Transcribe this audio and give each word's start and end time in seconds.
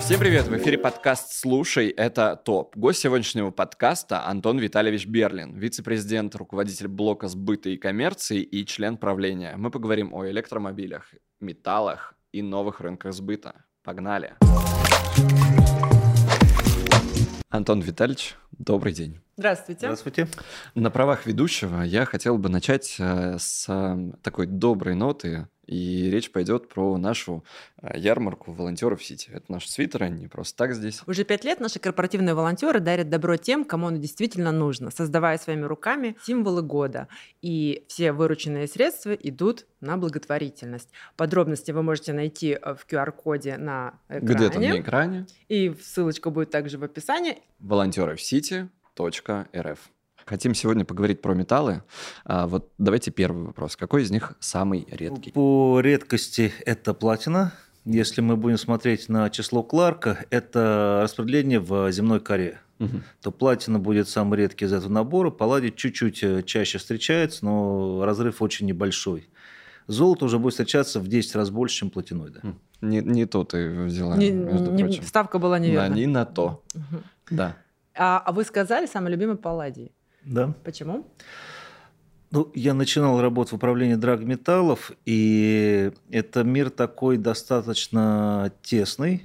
Всем 0.00 0.20
привет! 0.20 0.46
В 0.46 0.56
эфире 0.56 0.78
подкаст 0.78 1.32
«Слушай, 1.32 1.88
это 1.90 2.34
ТОП». 2.42 2.74
Гость 2.76 3.00
сегодняшнего 3.00 3.50
подкаста 3.50 4.26
Антон 4.26 4.58
Витальевич 4.58 5.06
Берлин, 5.06 5.54
вице-президент, 5.54 6.34
руководитель 6.34 6.88
блока 6.88 7.28
сбыта 7.28 7.68
и 7.68 7.76
коммерции 7.76 8.40
и 8.40 8.64
член 8.64 8.96
правления. 8.96 9.56
Мы 9.58 9.70
поговорим 9.70 10.14
о 10.14 10.26
электромобилях, 10.26 11.12
металлах 11.40 12.14
и 12.32 12.40
новых 12.40 12.80
рынках 12.80 13.12
сбыта. 13.12 13.66
Погнали! 13.84 14.32
Антон 17.50 17.80
Витальевич, 17.80 18.36
добрый 18.52 18.94
день. 18.94 19.20
Здравствуйте. 19.38 19.86
Здравствуйте. 19.86 20.26
На 20.74 20.90
правах 20.90 21.24
ведущего 21.24 21.82
я 21.82 22.04
хотел 22.06 22.38
бы 22.38 22.48
начать 22.48 22.96
э, 22.98 23.36
с 23.38 23.66
э, 23.68 24.12
такой 24.20 24.46
доброй 24.46 24.96
ноты 24.96 25.46
и 25.64 26.10
речь 26.10 26.32
пойдет 26.32 26.68
про 26.68 26.96
нашу 26.96 27.44
э, 27.80 27.96
ярмарку 27.96 28.50
волонтеров 28.50 29.04
Сити. 29.04 29.30
Это 29.32 29.52
наши 29.52 29.70
свитеры, 29.70 30.06
они 30.06 30.26
просто 30.26 30.56
так 30.56 30.74
здесь. 30.74 31.02
Уже 31.06 31.22
пять 31.22 31.44
лет 31.44 31.60
наши 31.60 31.78
корпоративные 31.78 32.34
волонтеры 32.34 32.80
дарят 32.80 33.10
добро 33.10 33.36
тем, 33.36 33.64
кому 33.64 33.86
оно 33.86 33.98
действительно 33.98 34.50
нужно, 34.50 34.90
создавая 34.90 35.38
своими 35.38 35.66
руками 35.66 36.16
символы 36.24 36.62
года. 36.62 37.06
И 37.40 37.84
все 37.86 38.10
вырученные 38.10 38.66
средства 38.66 39.12
идут 39.12 39.66
на 39.80 39.98
благотворительность. 39.98 40.88
Подробности 41.16 41.70
вы 41.70 41.84
можете 41.84 42.12
найти 42.12 42.58
в 42.60 42.80
QR-коде 42.90 43.56
на 43.56 44.00
экране. 44.08 44.34
Где-то 44.34 44.58
на 44.58 44.80
экране. 44.80 45.26
И 45.46 45.72
ссылочка 45.80 46.30
будет 46.30 46.50
также 46.50 46.76
в 46.76 46.82
описании. 46.82 47.38
Волонтеры 47.60 48.16
в 48.16 48.20
Сити. 48.20 48.68
.рф. 48.98 49.78
Хотим 50.28 50.54
сегодня 50.54 50.84
поговорить 50.84 51.22
про 51.22 51.32
металлы. 51.34 51.82
А 52.24 52.46
вот 52.46 52.70
давайте 52.76 53.10
первый 53.10 53.44
вопрос. 53.44 53.76
Какой 53.76 54.02
из 54.02 54.10
них 54.10 54.34
самый 54.40 54.86
редкий? 54.90 55.32
По 55.32 55.80
редкости 55.80 56.52
это 56.66 56.92
платина. 56.92 57.54
Если 57.86 58.20
мы 58.20 58.36
будем 58.36 58.58
смотреть 58.58 59.08
на 59.08 59.30
число 59.30 59.62
Кларка, 59.62 60.26
это 60.28 61.00
распределение 61.02 61.60
в 61.60 61.90
земной 61.90 62.20
коре. 62.20 62.58
Угу. 62.78 63.00
То 63.22 63.30
платина 63.30 63.78
будет 63.78 64.08
самый 64.08 64.38
редкий 64.38 64.66
из 64.66 64.72
этого 64.74 64.92
набора. 64.92 65.30
Палладий 65.30 65.72
чуть-чуть 65.74 66.22
э, 66.22 66.42
чаще 66.42 66.76
встречается, 66.76 67.44
но 67.46 68.04
разрыв 68.04 68.42
очень 68.42 68.66
небольшой. 68.66 69.30
Золото 69.86 70.26
уже 70.26 70.38
будет 70.38 70.52
встречаться 70.52 71.00
в 71.00 71.08
10 71.08 71.34
раз 71.36 71.48
больше, 71.48 71.76
чем 71.76 71.90
платиноида. 71.90 72.42
Не, 72.82 73.00
не 73.00 73.24
то 73.24 73.44
ты 73.44 73.84
взяла, 73.84 74.16
не, 74.16 74.30
между 74.30 74.70
не, 74.70 74.84
прочим. 74.84 75.02
Ставка 75.02 75.38
была 75.38 75.58
неверна. 75.58 75.88
Да, 75.88 75.94
не 75.94 76.06
на 76.06 76.26
то. 76.26 76.62
Угу. 76.74 77.02
Да. 77.30 77.56
А, 77.98 78.22
а 78.24 78.32
вы 78.32 78.44
сказали 78.44 78.86
самый 78.86 79.10
любимый 79.10 79.36
палладий. 79.36 79.92
Да. 80.24 80.54
Почему? 80.64 81.06
Ну, 82.30 82.50
я 82.54 82.74
начинал 82.74 83.20
работать 83.20 83.52
в 83.52 83.56
управлении 83.56 83.94
драгметаллов, 83.94 84.92
и 85.06 85.90
это 86.10 86.44
мир 86.44 86.70
такой 86.70 87.16
достаточно 87.16 88.52
тесный, 88.62 89.24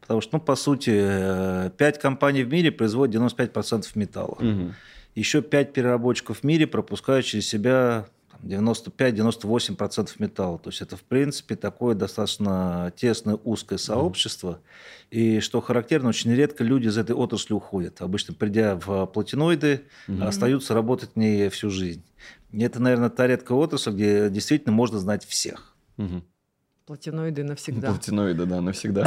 потому 0.00 0.20
что, 0.20 0.36
ну, 0.36 0.40
по 0.40 0.56
сути, 0.56 0.90
э, 0.92 1.70
пять 1.76 2.00
компаний 2.00 2.42
в 2.42 2.52
мире 2.52 2.72
производят 2.72 3.14
95% 3.14 3.86
металла. 3.94 4.36
Угу. 4.40 4.74
Еще 5.14 5.42
пять 5.42 5.72
переработчиков 5.72 6.40
в 6.40 6.44
мире 6.44 6.66
пропускают 6.66 7.24
через 7.24 7.48
себя 7.48 8.06
95-98% 8.42 10.10
металла. 10.18 10.58
То 10.58 10.70
есть 10.70 10.80
это, 10.80 10.96
в 10.96 11.02
принципе, 11.02 11.56
такое 11.56 11.94
достаточно 11.94 12.92
тесное, 12.96 13.36
узкое 13.36 13.78
сообщество. 13.78 14.60
Mm. 15.10 15.16
И 15.16 15.40
что 15.40 15.60
характерно, 15.60 16.08
очень 16.08 16.32
редко 16.32 16.64
люди 16.64 16.88
из 16.88 16.98
этой 16.98 17.14
отрасли 17.14 17.54
уходят. 17.54 18.00
Обычно, 18.00 18.34
придя 18.34 18.76
в 18.76 19.06
платиноиды, 19.06 19.82
mm. 20.08 20.24
остаются 20.24 20.74
работать 20.74 21.10
в 21.14 21.16
ней 21.16 21.48
всю 21.48 21.70
жизнь. 21.70 22.04
И 22.52 22.60
это, 22.62 22.80
наверное, 22.80 23.10
та 23.10 23.26
редкая 23.26 23.58
отрасль, 23.58 23.92
где 23.92 24.30
действительно 24.30 24.72
можно 24.72 24.98
знать 24.98 25.24
всех. 25.24 25.74
Mm-hmm. 25.98 26.22
Платиноиды 26.90 27.44
навсегда. 27.44 27.90
Платиноиды, 27.90 28.46
да, 28.46 28.60
навсегда. 28.60 29.06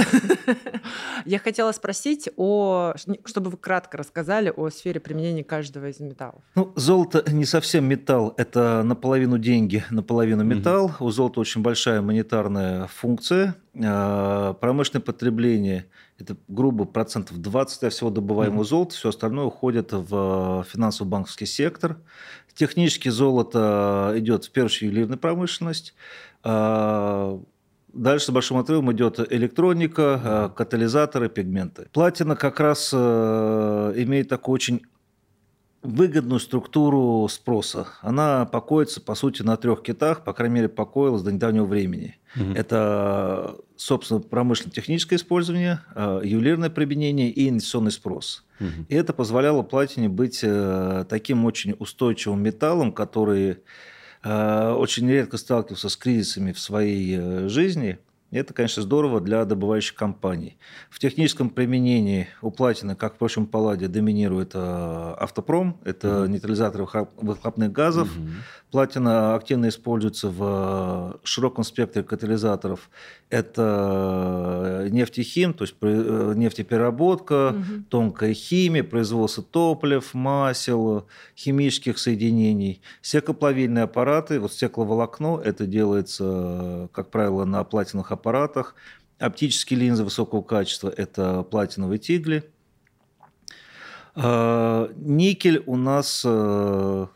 Я 1.26 1.38
хотела 1.38 1.74
спросить 1.74 2.30
о, 2.38 2.94
чтобы 3.26 3.50
вы 3.50 3.58
кратко 3.58 3.98
рассказали 3.98 4.54
о 4.56 4.70
сфере 4.70 5.02
применения 5.02 5.44
каждого 5.44 5.90
из 5.90 6.00
металлов. 6.00 6.42
Ну, 6.56 6.72
золото 6.78 7.30
не 7.30 7.44
совсем 7.44 7.84
металл, 7.84 8.36
это 8.38 8.84
наполовину 8.86 9.38
деньги, 9.38 9.84
наполовину 9.90 10.46
металл. 10.46 10.94
У 11.02 11.12
золота 11.12 11.42
очень 11.42 11.62
большая 11.62 12.02
монетарная 12.02 12.88
функция. 12.88 13.58
А, 13.84 14.54
промышленное 14.54 15.02
потребление– 15.02 15.88
это 16.18 16.38
грубо 16.48 16.86
процентов 16.86 17.42
20 17.42 17.92
всего 17.92 18.10
добываемого 18.10 18.64
золота, 18.64 18.96
все 18.96 19.10
остальное 19.10 19.44
уходит 19.44 19.92
в 19.92 20.66
финансово-банковский 20.70 21.48
сектор. 21.48 21.98
Технически 22.54 23.10
золото 23.10 24.14
идет 24.16 24.46
в 24.46 24.52
первую 24.52 24.68
очередь 24.68 24.84
ювелирная 24.84 25.18
промышленность, 25.18 25.96
а, 26.44 27.42
Дальше 27.94 28.28
с 28.28 28.30
большим 28.32 28.58
отрывом 28.58 28.92
идет 28.92 29.20
электроника, 29.32 30.20
э, 30.24 30.58
катализаторы, 30.58 31.30
пигменты. 31.30 31.88
Платина 31.94 32.36
как 32.36 32.60
раз 32.60 32.90
э, 32.92 33.94
имеет 33.98 34.30
такую 34.30 34.56
очень 34.56 34.82
выгодную 35.84 36.40
структуру 36.40 37.28
спроса. 37.30 37.88
Она 38.02 38.46
покоится, 38.46 39.00
по 39.00 39.14
сути, 39.14 39.44
на 39.44 39.58
трех 39.58 39.84
китах, 39.84 40.24
по 40.24 40.34
крайней 40.34 40.56
мере, 40.56 40.70
покоилась 40.70 41.22
до 41.22 41.32
недавнего 41.32 41.66
времени. 41.66 42.18
Угу. 42.36 42.54
Это, 42.56 43.58
собственно, 43.76 44.22
промышленно-техническое 44.22 45.18
использование, 45.18 45.82
э, 45.94 46.22
ювелирное 46.24 46.72
применение 46.72 47.30
и 47.30 47.48
инвестиционный 47.48 47.92
спрос. 47.92 48.44
Угу. 48.60 48.86
И 48.90 48.96
это 48.96 49.14
позволяло 49.14 49.62
платине 49.62 50.10
быть 50.10 50.44
таким 51.10 51.46
очень 51.46 51.76
устойчивым 51.78 52.42
металлом, 52.42 52.92
который 52.92 53.58
очень 54.24 55.10
редко 55.10 55.38
сталкивался 55.38 55.90
с 55.90 55.98
кризисами 55.98 56.52
в 56.52 56.60
своей 56.60 57.18
э, 57.18 57.48
жизни. 57.50 58.00
Это, 58.32 58.54
конечно, 58.54 58.82
здорово 58.82 59.22
для 59.22 59.46
добывающих 59.46 59.94
компаний. 59.96 60.58
В 60.90 60.98
техническом 60.98 61.52
применении 61.52 62.30
у 62.42 62.50
платины, 62.50 62.96
как, 62.96 63.16
впрочем, 63.16 63.46
палладе, 63.46 63.88
доминирует 63.88 64.52
э, 64.56 64.58
автопром. 65.20 65.78
Это 65.84 66.22
угу. 66.22 66.32
нейтрализаторы 66.32 66.88
выхлопных 67.18 67.72
газов. 67.72 68.10
Угу. 68.10 68.30
Платина 68.74 69.36
активно 69.36 69.70
используется 69.70 70.30
в 70.30 71.20
широком 71.24 71.64
спектре 71.64 72.02
катализаторов. 72.02 72.90
Это 73.30 74.88
нефтехим, 74.90 75.54
то 75.54 75.66
есть 75.66 75.76
нефтепереработка, 75.80 77.50
угу. 77.50 77.84
тонкая 77.88 78.34
химия, 78.34 78.84
производство 78.84 79.44
топлив, 79.44 80.16
масел, 80.16 81.06
химических 81.38 82.00
соединений. 82.00 82.82
Стеклоплавильные 83.04 83.84
аппараты, 83.84 84.40
вот 84.40 84.52
стекловолокно, 84.52 85.40
это 85.40 85.68
делается, 85.68 86.90
как 86.94 87.12
правило, 87.12 87.46
на 87.46 87.64
платиновых 87.64 88.12
аппаратах. 88.12 88.74
Оптические 89.20 89.82
линзы 89.82 90.04
высокого 90.04 90.42
качества– 90.42 90.92
это 90.98 91.44
платиновые 91.44 92.00
тигли. 92.00 92.44
Никель 94.16 95.62
у 95.68 95.76
нас 95.76 96.24
э, 96.26 97.08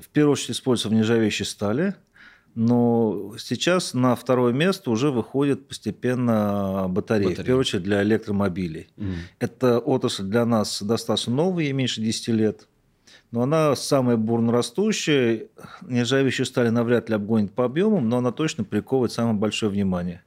в 0.00 0.08
первую 0.08 0.32
очередь 0.32 0.56
используется 0.56 0.88
в 0.88 0.92
нержавеющей 0.92 1.44
стали, 1.44 1.94
но 2.54 3.34
сейчас 3.38 3.94
на 3.94 4.16
второе 4.16 4.52
место 4.52 4.90
уже 4.90 5.10
выходит 5.10 5.68
постепенно 5.68 6.86
батареи, 6.88 7.28
Батарея. 7.28 7.42
в 7.42 7.46
первую 7.46 7.60
очередь 7.60 7.84
для 7.84 8.02
электромобилей. 8.02 8.88
Mm. 8.96 9.14
Это 9.38 9.78
отрасль 9.78 10.24
для 10.24 10.44
нас 10.44 10.82
достаточно 10.82 11.34
новая, 11.34 11.64
ей 11.64 11.72
меньше 11.72 12.00
10 12.00 12.28
лет. 12.28 12.66
Но 13.30 13.42
она 13.42 13.76
самая 13.76 14.16
бурно 14.16 14.52
растущая. 14.52 15.48
Нержавеющую 15.82 16.46
сталь 16.46 16.70
навряд 16.70 17.08
ли 17.10 17.14
обгонит 17.14 17.52
по 17.52 17.64
объемам, 17.64 18.08
но 18.08 18.18
она 18.18 18.32
точно 18.32 18.64
приковывает 18.64 19.12
самое 19.12 19.36
большое 19.36 19.70
внимание. 19.70 20.22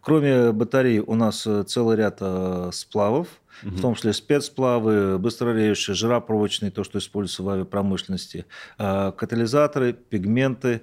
Кроме 0.00 0.52
батарей 0.52 1.00
у 1.00 1.14
нас 1.14 1.46
э, 1.46 1.64
целый 1.64 1.96
ряд 1.96 2.18
э, 2.20 2.70
сплавов, 2.72 3.28
угу. 3.62 3.70
в 3.76 3.80
том 3.80 3.94
числе 3.94 4.12
спецсплавы, 4.12 5.18
быстрореющие, 5.18 5.94
жиропроводочные, 5.94 6.70
то, 6.70 6.84
что 6.84 6.98
используется 6.98 7.42
в 7.42 7.48
авиапромышленности, 7.48 8.46
э, 8.78 9.12
катализаторы, 9.16 9.92
пигменты, 9.92 10.82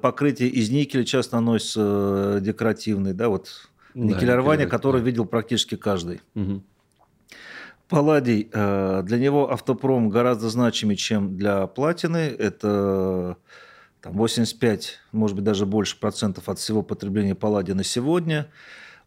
покрытие 0.00 0.48
из 0.48 0.70
никеля 0.70 1.04
часто 1.04 1.36
наносится 1.36 2.40
декоративный, 2.40 3.12
да, 3.14 3.28
вот 3.28 3.70
никелирование, 3.94 4.66
да, 4.66 4.70
которое 4.70 4.98
да. 4.98 5.04
видел 5.04 5.26
практически 5.26 5.76
каждый. 5.76 6.20
Угу. 6.34 6.62
Палладий, 7.88 8.48
для 8.50 9.18
него 9.18 9.52
автопром 9.52 10.08
гораздо 10.08 10.48
значимее, 10.48 10.96
чем 10.96 11.36
для 11.36 11.68
платины. 11.68 12.34
Это 12.36 13.36
там, 14.02 14.14
85, 14.14 14.98
может 15.12 15.36
быть, 15.36 15.44
даже 15.44 15.64
больше 15.64 15.98
процентов 15.98 16.48
от 16.48 16.58
всего 16.58 16.82
потребления 16.82 17.36
палладия 17.36 17.74
на 17.74 17.84
сегодня. 17.84 18.48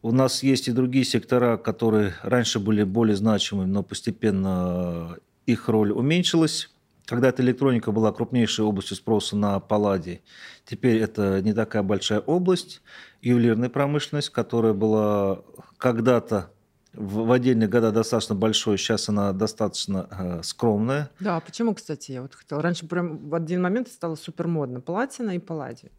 У 0.05 0.11
нас 0.11 0.43
есть 0.43 0.67
и 0.67 0.71
другие 0.71 1.03
сектора, 1.03 1.57
которые 1.57 2.13
раньше 2.21 2.59
были 2.59 2.83
более 2.83 3.15
значимыми, 3.15 3.67
но 3.67 3.81
постепенно 3.81 5.17
их 5.47 5.67
роль 5.67 5.91
уменьшилась. 5.91 6.69
Когда-то 7.07 7.41
электроника 7.41 7.91
была 7.91 8.11
крупнейшей 8.11 8.65
областью 8.65 8.97
спроса 8.97 9.35
на 9.35 9.59
палладий, 9.59 10.21
теперь 10.63 10.99
это 10.99 11.41
не 11.41 11.53
такая 11.53 11.81
большая 11.81 12.19
область. 12.19 12.83
Ювелирная 13.23 13.69
промышленность, 13.69 14.29
которая 14.29 14.73
была 14.73 15.41
когда-то 15.79 16.51
в, 16.93 17.25
в 17.25 17.31
отдельные 17.31 17.67
года 17.67 17.91
достаточно 17.91 18.35
большой, 18.35 18.77
сейчас 18.77 19.09
она 19.09 19.33
достаточно 19.33 20.07
э, 20.11 20.43
скромная. 20.43 21.09
Да, 21.19 21.39
почему, 21.39 21.73
кстати, 21.73 22.11
я 22.11 22.21
вот 22.21 22.35
хотела. 22.35 22.61
Раньше 22.61 22.87
прям 22.87 23.27
в 23.27 23.33
один 23.33 23.63
момент 23.63 23.87
стало 23.87 24.13
супер 24.13 24.47
модно. 24.47 24.81
Платина 24.81 25.31
и 25.31 25.39
палладий. 25.39 25.89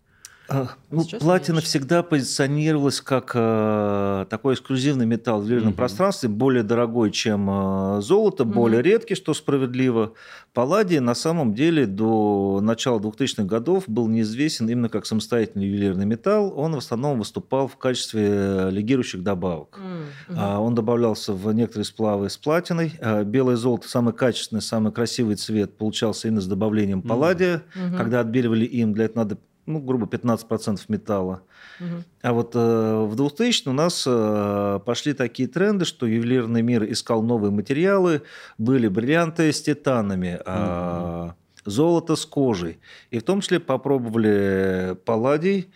А, 0.49 0.69
ну, 0.91 1.05
платина 1.05 1.57
меньше. 1.57 1.69
всегда 1.69 2.03
позиционировалась 2.03 3.01
как 3.01 3.33
э, 3.35 4.27
такой 4.31 4.55
эксклюзивный 4.55 5.07
металл 5.07 5.41
в 5.41 5.45
ювелирном 5.45 5.71
угу. 5.71 5.77
пространстве, 5.77 6.29
более 6.29 6.63
дорогой, 6.63 7.11
чем 7.11 7.49
э, 7.51 8.01
золото, 8.01 8.45
угу. 8.45 8.53
более 8.53 8.83
редкий, 8.83 9.15
что 9.15 9.35
справедливо. 9.35 10.13
Палладий 10.55 11.01
на 11.01 11.15
самом 11.15 11.55
деле 11.55 11.87
до 11.87 12.61
начала 12.63 12.99
2000-х 12.99 13.43
годов 13.43 13.85
был 13.89 14.07
неизвестен 14.07 14.69
именно 14.69 14.89
как 14.89 15.05
самостоятельный 15.05 15.67
ювелирный 15.67 16.07
металл. 16.07 16.53
Он 16.57 16.75
в 16.75 16.79
основном 16.79 17.19
выступал 17.19 17.69
в 17.69 17.77
качестве 17.77 18.71
легирующих 18.71 19.23
добавок. 19.23 19.79
Угу. 19.79 20.39
А, 20.39 20.61
он 20.61 20.75
добавлялся 20.75 21.33
в 21.33 21.53
некоторые 21.53 21.85
сплавы 21.85 22.31
с 22.31 22.37
платиной. 22.37 22.95
А, 23.01 23.25
белое 23.25 23.57
золото, 23.57 23.89
самый 23.89 24.15
качественный, 24.15 24.63
самый 24.63 24.93
красивый 24.93 25.37
цвет, 25.37 25.77
получался 25.77 26.29
именно 26.29 26.41
с 26.41 26.47
добавлением 26.47 27.03
палладия. 27.03 27.65
Угу. 27.75 27.97
Когда 27.97 28.21
отбеливали 28.21 28.65
им, 28.65 28.95
для 28.95 29.07
этого 29.07 29.25
надо 29.25 29.39
ну, 29.67 29.81
грубо 29.81 30.07
15% 30.07 30.81
металла. 30.89 31.43
Угу. 31.81 32.05
А 32.23 32.33
вот 32.33 32.53
э, 32.55 33.07
в 33.07 33.15
2000 33.17 33.69
у 33.69 33.73
нас 33.73 34.05
э, 34.07 34.81
пошли 34.85 35.13
такие 35.13 35.49
тренды, 35.49 35.85
что 35.85 36.07
ювелирный 36.07 36.63
мир 36.63 36.91
искал 36.91 37.23
новые 37.23 37.51
материалы, 37.51 38.23
были 38.59 38.89
бриллианты 38.89 39.53
с 39.53 39.61
титанами, 39.61 40.41
угу. 40.45 41.35
золото 41.65 42.17
с 42.17 42.25
кожей. 42.25 42.79
И 43.11 43.19
в 43.19 43.23
том 43.23 43.41
числе 43.41 43.61
попробовали 43.61 44.97
палладий. 45.05 45.71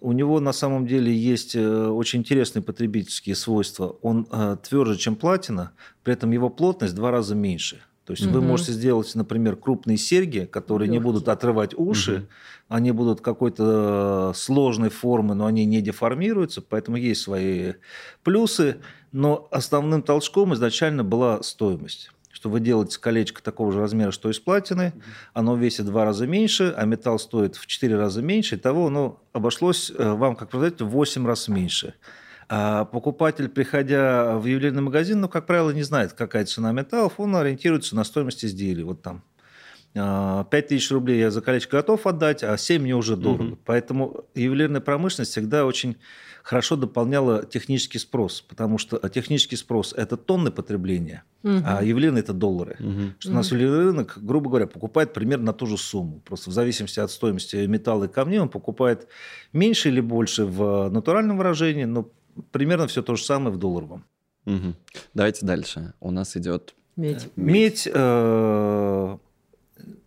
У 0.00 0.12
него 0.12 0.40
на 0.40 0.52
самом 0.52 0.86
деле 0.86 1.14
есть 1.14 1.54
э, 1.54 1.88
очень 1.88 2.20
интересные 2.20 2.62
потребительские 2.62 3.34
свойства. 3.34 3.96
Он 4.02 4.26
э, 4.30 4.56
тверже, 4.62 4.96
чем 4.96 5.16
платина, 5.16 5.72
при 6.02 6.14
этом 6.14 6.32
его 6.32 6.50
плотность 6.50 6.94
в 6.94 6.96
два 6.96 7.10
раза 7.10 7.34
меньше. 7.34 7.82
То 8.06 8.12
есть 8.12 8.24
угу. 8.24 8.34
вы 8.34 8.40
можете 8.40 8.72
сделать, 8.72 9.12
например, 9.16 9.56
крупные 9.56 9.96
серьги, 9.96 10.48
которые 10.50 10.86
Легкие. 10.86 11.00
не 11.00 11.04
будут 11.04 11.28
отрывать 11.28 11.74
уши, 11.76 12.14
угу. 12.14 12.26
они 12.68 12.92
будут 12.92 13.20
какой-то 13.20 14.32
сложной 14.34 14.90
формы, 14.90 15.34
но 15.34 15.46
они 15.46 15.64
не 15.64 15.82
деформируются, 15.82 16.62
поэтому 16.62 16.96
есть 16.96 17.22
свои 17.22 17.74
плюсы. 18.22 18.76
Но 19.10 19.48
основным 19.50 20.02
толчком 20.02 20.54
изначально 20.54 21.02
была 21.02 21.42
стоимость 21.42 22.10
что 22.30 22.50
вы 22.50 22.60
делаете 22.60 23.00
колечко 23.00 23.42
такого 23.42 23.72
же 23.72 23.80
размера, 23.80 24.10
что 24.10 24.28
из 24.28 24.38
платины, 24.38 24.92
оно 25.32 25.56
весит 25.56 25.86
в 25.86 25.88
два 25.88 26.04
раза 26.04 26.26
меньше, 26.26 26.74
а 26.76 26.84
металл 26.84 27.18
стоит 27.18 27.56
в 27.56 27.66
четыре 27.66 27.96
раза 27.96 28.20
меньше, 28.20 28.56
и 28.56 28.58
того 28.58 28.88
оно 28.88 29.22
обошлось 29.32 29.90
э, 29.90 30.12
вам, 30.12 30.36
как 30.36 30.50
продать, 30.50 30.82
в 30.82 30.86
8 30.86 31.26
раз 31.26 31.48
меньше. 31.48 31.94
А 32.48 32.84
покупатель, 32.84 33.48
приходя 33.48 34.36
в 34.38 34.46
ювелирный 34.46 34.82
магазин, 34.82 35.20
ну, 35.20 35.28
как 35.28 35.46
правило, 35.46 35.70
не 35.70 35.82
знает, 35.82 36.12
какая 36.12 36.44
цена 36.44 36.72
металлов, 36.72 37.14
он 37.18 37.34
ориентируется 37.34 37.96
на 37.96 38.04
стоимость 38.04 38.44
изделий. 38.44 38.84
Вот 38.84 39.02
там 39.02 39.24
5 39.94 40.04
а, 40.04 40.44
тысяч 40.44 40.90
рублей 40.90 41.18
я 41.20 41.30
за 41.30 41.40
колечко 41.40 41.78
готов 41.78 42.06
отдать, 42.06 42.44
а 42.44 42.56
7 42.56 42.82
мне 42.82 42.94
уже 42.94 43.16
дорого. 43.16 43.52
Угу. 43.52 43.58
Поэтому 43.64 44.26
ювелирная 44.34 44.82
промышленность 44.82 45.32
всегда 45.32 45.64
очень 45.64 45.96
хорошо 46.42 46.76
дополняла 46.76 47.44
технический 47.46 47.98
спрос, 47.98 48.42
потому 48.42 48.76
что 48.78 48.98
технический 49.08 49.56
спрос– 49.56 49.94
это 49.96 50.16
тонны 50.18 50.50
потребления, 50.50 51.24
угу. 51.42 51.62
а 51.64 51.82
ювелирный– 51.82 52.20
это 52.22 52.34
доллары. 52.34 52.76
Угу. 52.78 53.02
Что 53.18 53.30
у 53.30 53.34
нас 53.34 53.50
ювелирный 53.50 53.84
рынок, 53.84 54.18
грубо 54.20 54.50
говоря, 54.50 54.66
покупает 54.66 55.14
примерно 55.14 55.46
на 55.46 55.52
ту 55.54 55.66
же 55.66 55.78
сумму. 55.78 56.20
Просто 56.26 56.50
в 56.50 56.52
зависимости 56.52 57.00
от 57.00 57.10
стоимости 57.10 57.56
металла 57.66 58.04
и 58.04 58.08
камней 58.08 58.38
он 58.38 58.50
покупает 58.50 59.08
меньше 59.54 59.88
или 59.88 60.00
больше 60.00 60.44
в 60.44 60.90
натуральном 60.90 61.38
выражении, 61.38 61.84
но 61.84 62.10
примерно 62.50 62.86
все 62.86 63.02
то 63.02 63.16
же 63.16 63.24
самое 63.24 63.54
в 63.54 63.58
долларовом. 63.58 64.04
Угу. 64.46 64.74
Давайте 65.14 65.44
дальше. 65.44 65.94
У 66.00 66.10
нас 66.10 66.36
идет 66.36 66.74
медь. 66.96 67.28
Медь 67.36 67.88
э, 67.92 69.16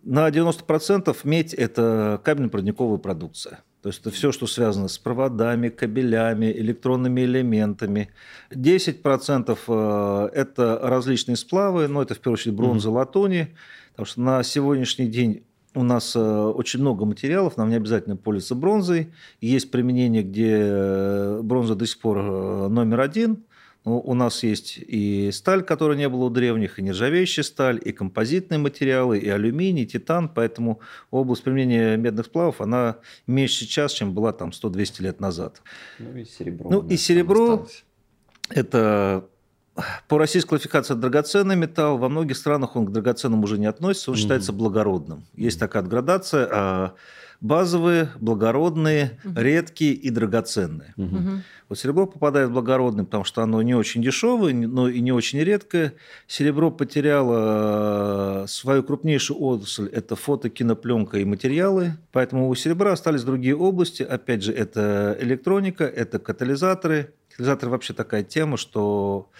на 0.02 0.28
90% 0.28 1.16
медь– 1.24 1.54
это 1.54 2.20
кабельно-проводниковая 2.24 2.98
продукция. 2.98 3.60
То 3.82 3.88
есть 3.88 4.00
это 4.00 4.10
все, 4.10 4.30
что 4.30 4.46
связано 4.46 4.88
с 4.88 4.98
проводами, 4.98 5.70
кабелями, 5.70 6.52
электронными 6.52 7.22
элементами. 7.22 8.10
10% 8.50 9.58
э, 9.66 10.30
это 10.34 10.80
различные 10.82 11.36
сплавы, 11.36 11.88
но 11.88 12.02
это 12.02 12.14
в 12.14 12.18
первую 12.18 12.34
очередь 12.34 12.56
бронза, 12.56 12.90
латуни. 12.90 13.54
Потому 13.92 14.06
что 14.06 14.20
на 14.20 14.42
сегодняшний 14.42 15.06
день 15.06 15.44
у 15.74 15.82
нас 15.82 16.16
э, 16.16 16.20
очень 16.20 16.80
много 16.80 17.04
материалов, 17.04 17.56
нам 17.56 17.70
не 17.70 17.76
обязательно 17.76 18.16
пользоваться 18.16 18.54
бронзой. 18.54 19.12
Есть 19.40 19.70
применение, 19.70 20.22
где 20.22 20.56
э, 20.58 21.40
бронза 21.42 21.74
до 21.74 21.86
сих 21.86 22.00
пор 22.00 22.18
э, 22.18 22.68
номер 22.68 23.00
один. 23.00 23.44
У 23.82 24.12
нас 24.12 24.42
есть 24.42 24.76
и 24.76 25.30
сталь, 25.32 25.62
которой 25.62 25.96
не 25.96 26.06
было 26.06 26.26
у 26.26 26.30
древних, 26.30 26.78
и 26.78 26.82
нержавеющая 26.82 27.42
сталь, 27.42 27.80
и 27.82 27.92
композитные 27.92 28.58
материалы, 28.58 29.18
и 29.18 29.26
алюминий, 29.30 29.84
и 29.84 29.86
титан. 29.86 30.28
Поэтому 30.28 30.80
область 31.10 31.42
применения 31.42 31.96
медных 31.96 32.26
сплавов, 32.26 32.60
она 32.60 32.98
меньше 33.26 33.64
сейчас, 33.64 33.92
чем 33.92 34.12
была 34.12 34.34
там 34.34 34.50
100-200 34.50 35.02
лет 35.02 35.20
назад. 35.20 35.62
Ну 35.98 36.14
и 36.14 36.24
серебро. 36.26 36.70
Ну 36.70 36.86
и 36.88 36.96
серебро– 36.98 37.66
это 38.50 39.24
по 40.08 40.18
российской 40.18 40.50
классификации 40.50 40.94
драгоценный 40.94 41.56
металл. 41.56 41.98
Во 41.98 42.08
многих 42.08 42.36
странах 42.36 42.76
он 42.76 42.86
к 42.86 42.92
драгоценным 42.92 43.42
уже 43.44 43.58
не 43.58 43.66
относится, 43.66 44.10
он 44.10 44.16
угу. 44.16 44.20
считается 44.20 44.52
благородным. 44.52 45.24
Есть 45.34 45.58
такая 45.58 45.82
градация. 45.82 46.48
А 46.50 46.94
базовые, 47.40 48.10
благородные, 48.20 49.18
угу. 49.24 49.40
редкие 49.40 49.94
и 49.94 50.10
драгоценные. 50.10 50.94
Угу. 50.96 51.42
Вот 51.68 51.78
серебро 51.78 52.06
попадает 52.06 52.50
в 52.50 52.52
благородный, 52.52 53.04
потому 53.04 53.24
что 53.24 53.42
оно 53.42 53.62
не 53.62 53.74
очень 53.74 54.02
дешевое, 54.02 54.52
но 54.52 54.88
и 54.88 55.00
не 55.00 55.12
очень 55.12 55.40
редкое. 55.40 55.94
Серебро 56.26 56.70
потеряло 56.70 58.44
э, 58.44 58.46
свою 58.48 58.82
крупнейшую 58.82 59.40
отрасль– 59.40 59.88
это 59.92 60.16
фото, 60.16 60.50
кинопленка 60.50 61.18
и 61.18 61.24
материалы. 61.24 61.92
Поэтому 62.12 62.48
у 62.48 62.54
серебра 62.54 62.92
остались 62.92 63.22
другие 63.22 63.56
области. 63.56 64.02
Опять 64.02 64.42
же, 64.42 64.52
это 64.52 65.16
электроника, 65.20 65.84
это 65.84 66.18
катализаторы. 66.18 67.14
Катализаторы 67.30 67.70
вообще 67.70 67.94
такая 67.94 68.24
тема, 68.24 68.56
что 68.56 69.30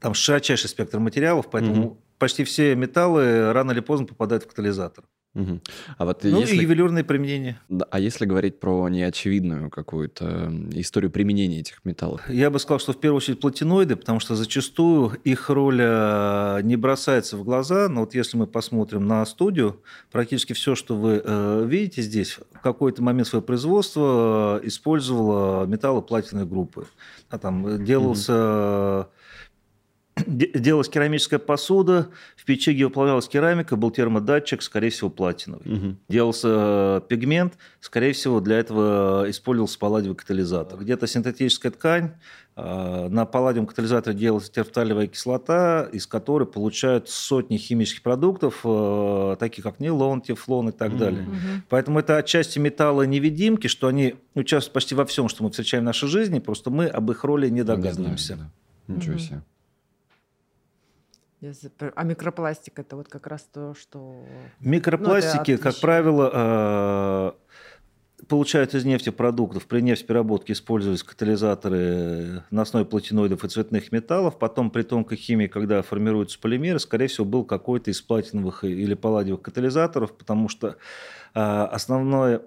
там 0.00 0.14
широчайший 0.14 0.68
спектр 0.68 0.98
материалов, 0.98 1.48
поэтому 1.50 1.86
угу. 1.86 1.98
почти 2.18 2.44
все 2.44 2.74
металлы 2.74 3.52
рано 3.52 3.72
или 3.72 3.80
поздно 3.80 4.06
попадают 4.06 4.44
в 4.44 4.48
катализатор. 4.48 5.04
Угу. 5.36 5.60
А 5.98 6.04
вот 6.06 6.24
ну 6.24 6.40
если... 6.40 6.56
и 6.56 6.60
ювелирные 6.60 7.04
применения. 7.04 7.60
А 7.90 8.00
если 8.00 8.24
говорить 8.24 8.58
про 8.58 8.88
неочевидную 8.88 9.68
какую-то 9.68 10.50
историю 10.72 11.10
применения 11.10 11.60
этих 11.60 11.84
металлов? 11.84 12.28
Я 12.30 12.48
бы 12.50 12.58
сказал, 12.58 12.78
что 12.78 12.94
в 12.94 13.00
первую 13.00 13.18
очередь 13.18 13.40
платиноиды, 13.40 13.96
потому 13.96 14.18
что 14.18 14.34
зачастую 14.34 15.12
их 15.24 15.50
роль 15.50 15.80
э, 15.80 16.60
не 16.62 16.76
бросается 16.76 17.36
в 17.36 17.44
глаза. 17.44 17.88
Но 17.90 18.00
вот 18.00 18.14
если 18.14 18.38
мы 18.38 18.46
посмотрим 18.46 19.06
на 19.06 19.26
студию, 19.26 19.82
практически 20.10 20.54
все, 20.54 20.74
что 20.74 20.96
вы 20.96 21.20
э, 21.22 21.64
видите 21.66 22.00
здесь, 22.00 22.38
в 22.54 22.60
какой-то 22.62 23.02
момент 23.02 23.28
своего 23.28 23.44
производства 23.44 24.60
э, 24.62 24.66
использовало 24.66 25.66
металлы 25.66 26.00
платиновой 26.00 26.48
группы. 26.48 26.86
А 27.28 27.38
там 27.38 27.84
делался... 27.84 29.00
Угу 29.00 29.15
делалась 30.26 30.88
керамическая 30.88 31.38
посуда, 31.38 32.08
в 32.36 32.44
печи, 32.44 32.72
где 32.72 32.86
выплавлялась 32.86 33.28
керамика, 33.28 33.76
был 33.76 33.90
термодатчик, 33.90 34.62
скорее 34.62 34.90
всего, 34.90 35.10
платиновый. 35.10 35.76
Угу. 35.76 35.96
Делался 36.08 36.48
э, 36.48 37.00
пигмент, 37.06 37.54
скорее 37.80 38.12
всего, 38.12 38.40
для 38.40 38.58
этого 38.58 39.28
использовался 39.28 39.78
палладиевый 39.78 40.16
катализатор. 40.16 40.78
Где-то 40.78 41.06
синтетическая 41.06 41.70
ткань, 41.70 42.12
э, 42.56 43.08
на 43.08 43.26
палладиевом 43.26 43.66
катализаторе 43.66 44.16
делалась 44.16 44.48
терфталевая 44.48 45.06
кислота, 45.06 45.86
из 45.92 46.06
которой 46.06 46.46
получают 46.46 47.10
сотни 47.10 47.58
химических 47.58 48.02
продуктов, 48.02 48.60
э, 48.64 49.36
таких 49.38 49.64
как 49.64 49.80
нейлон, 49.80 50.22
тефлон 50.22 50.70
и 50.70 50.72
так 50.72 50.92
угу. 50.92 50.98
далее. 50.98 51.24
Угу. 51.24 51.62
Поэтому 51.68 51.98
это 51.98 52.16
отчасти 52.16 52.58
металлы-невидимки, 52.58 53.66
что 53.66 53.88
они 53.88 54.14
участвуют 54.34 54.72
почти 54.72 54.94
во 54.94 55.04
всем, 55.04 55.28
что 55.28 55.44
мы 55.44 55.50
встречаем 55.50 55.84
в 55.84 55.86
нашей 55.86 56.08
жизни, 56.08 56.38
просто 56.38 56.70
мы 56.70 56.86
об 56.86 57.10
их 57.10 57.22
роли 57.24 57.50
не 57.50 57.62
догадываемся. 57.62 58.32
Не 58.32 58.36
знаю, 58.36 58.50
да. 58.88 58.94
Ничего 58.94 59.18
себе. 59.18 59.42
А 61.40 62.04
микропластик 62.04 62.78
это 62.78 62.96
вот 62.96 63.08
как 63.08 63.26
раз 63.26 63.42
то, 63.52 63.74
что... 63.74 64.24
Микропластики, 64.60 65.52
ну, 65.52 65.58
как 65.58 65.78
правило, 65.80 66.30
а, 66.32 67.36
получают 68.28 68.74
из 68.74 68.84
нефтепродуктов. 68.84 69.66
При 69.66 69.80
нефтепереработке 69.80 70.54
используются 70.54 71.04
катализаторы 71.06 72.42
на 72.50 72.62
основе 72.62 72.86
платиноидов 72.86 73.44
и 73.44 73.48
цветных 73.48 73.92
металлов. 73.92 74.38
Потом 74.38 74.70
при 74.70 74.82
тонкой 74.82 75.18
химии, 75.18 75.46
когда 75.46 75.82
формируются 75.82 76.38
полимеры, 76.38 76.78
скорее 76.78 77.08
всего, 77.08 77.26
был 77.26 77.44
какой-то 77.44 77.90
из 77.90 78.00
платиновых 78.00 78.64
или 78.64 78.94
палладиевых 78.94 79.42
катализаторов, 79.42 80.16
потому 80.16 80.48
что 80.48 80.76
а, 81.34 81.66
основное 81.66 82.42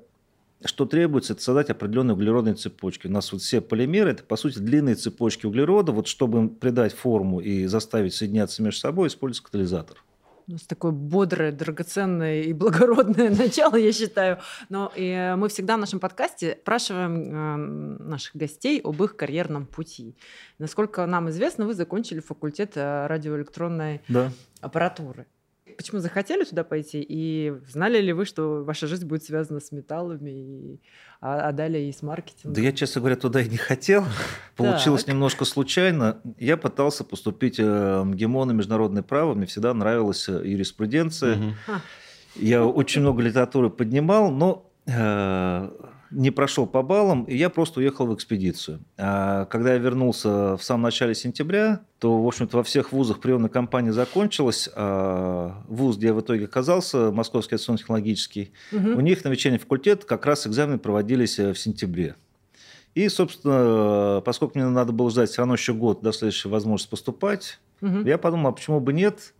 что 0.65 0.85
требуется, 0.85 1.33
это 1.33 1.41
создать 1.41 1.69
определенные 1.69 2.15
углеродные 2.15 2.55
цепочки. 2.55 3.07
У 3.07 3.11
нас 3.11 3.31
вот 3.31 3.41
все 3.41 3.61
полимеры– 3.61 4.11
это, 4.11 4.23
по 4.23 4.35
сути, 4.35 4.59
длинные 4.59 4.95
цепочки 4.95 5.45
углерода. 5.45 5.91
Вот 5.91 6.07
чтобы 6.07 6.39
им 6.39 6.49
придать 6.49 6.93
форму 6.93 7.39
и 7.39 7.65
заставить 7.65 8.13
соединяться 8.13 8.61
между 8.61 8.79
собой, 8.81 9.07
используется 9.07 9.43
катализатор. 9.43 10.03
У 10.47 10.53
нас 10.53 10.63
такое 10.63 10.91
бодрое, 10.91 11.51
драгоценное 11.51 12.41
и 12.41 12.53
благородное 12.53 13.29
начало, 13.35 13.75
я 13.75 13.93
считаю. 13.93 14.39
Но 14.69 14.91
и 14.95 15.35
мы 15.37 15.47
всегда 15.47 15.77
в 15.77 15.79
нашем 15.79 15.99
подкасте 15.99 16.57
спрашиваем 16.61 17.21
э, 17.21 18.03
наших 18.03 18.35
гостей 18.35 18.81
об 18.83 19.01
их 19.03 19.15
карьерном 19.15 19.67
пути. 19.67 20.15
Насколько 20.57 21.05
нам 21.05 21.29
известно, 21.29 21.67
вы 21.67 21.75
закончили 21.75 22.19
факультет 22.19 22.71
э, 22.75 23.05
радиоэлектронной 23.07 24.01
Да. 24.07 24.31
аппаратуры. 24.59 25.27
Почему 25.79 26.01
захотели 26.01 26.43
туда 26.43 26.65
пойти? 26.65 26.99
И 27.07 27.53
знали 27.65 28.01
ли 28.01 28.11
вы, 28.11 28.25
что 28.25 28.65
ваша 28.65 28.85
жизнь 28.85 29.05
будет 29.05 29.23
связана 29.23 29.61
с 29.61 29.71
металлами, 29.71 30.29
и, 30.29 30.81
а, 31.21 31.47
а 31.47 31.51
далее 31.53 31.87
и 31.87 31.93
с 31.93 32.01
маркетингом? 32.01 32.51
Да 32.51 32.59
я, 32.59 32.73
честно 32.73 32.99
говоря, 32.99 33.15
туда 33.15 33.39
и 33.39 33.47
не 33.47 33.55
хотел. 33.55 34.03
Получилось 34.57 35.05
Так. 35.05 35.13
немножко 35.13 35.45
случайно. 35.45 36.19
Я 36.37 36.57
пытался 36.57 37.05
поступить 37.05 37.61
э, 37.61 38.01
в 38.01 38.03
МГИМО 38.03 38.43
на 38.43 38.51
международное 38.51 39.03
право. 39.03 39.33
Мне 39.35 39.45
всегда 39.45 39.73
нравилась 39.73 40.27
э, 40.27 40.41
юриспруденция. 40.43 41.37
Мгм. 41.37 41.55
Я 42.35 42.65
очень 42.65 42.99
много 42.99 43.21
литературы 43.21 43.69
поднимал, 43.69 44.31
но 44.31 44.69
э, 44.85 45.69
не 46.11 46.31
прошел 46.31 46.65
по 46.65 46.81
баллам, 46.81 47.23
и 47.23 47.35
я 47.37 47.49
просто 47.49 47.79
уехал 47.79 48.07
в 48.07 48.15
экспедицию. 48.15 48.79
А 48.97 49.45
когда 49.45 49.73
я 49.73 49.77
вернулся 49.79 50.57
в 50.57 50.63
самом 50.63 50.83
начале 50.83 51.13
сентября, 51.13 51.81
то, 51.99 52.21
в 52.23 52.27
общем-то, 52.27 52.57
во 52.57 52.63
всех 52.63 52.91
вузах 52.91 53.19
приемная 53.19 53.49
кампания 53.49 53.93
закончилась. 53.93 54.69
А 54.75 55.61
вуз, 55.67 55.97
где 55.97 56.07
я 56.07 56.13
в 56.13 56.21
итоге 56.21 56.45
оказался, 56.45 57.11
Московский 57.11 57.55
авиационно-технологический, 57.55 58.51
Мгм. 58.71 58.97
у 58.97 59.01
них 59.01 59.23
на 59.23 59.29
вечерний 59.29 59.59
факультет 59.59 60.05
как 60.05 60.25
раз 60.25 60.47
экзамены 60.47 60.79
проводились 60.79 61.37
э, 61.39 61.53
в 61.53 61.59
сентябре. 61.59 62.15
И, 62.95 63.07
собственно, 63.09 64.21
поскольку 64.25 64.57
мне 64.57 64.67
надо 64.67 64.91
было 64.91 65.11
ждать 65.11 65.29
все 65.29 65.41
равно 65.41 65.53
еще 65.53 65.73
год 65.73 66.01
до 66.01 66.11
следующей 66.11 66.49
возможности 66.49 66.89
поступать, 66.89 67.59
Мгм. 67.81 68.05
я 68.05 68.17
подумал, 68.17 68.49
а 68.49 68.51
почему 68.51 68.79
бы 68.79 68.93
нет? 68.93 69.33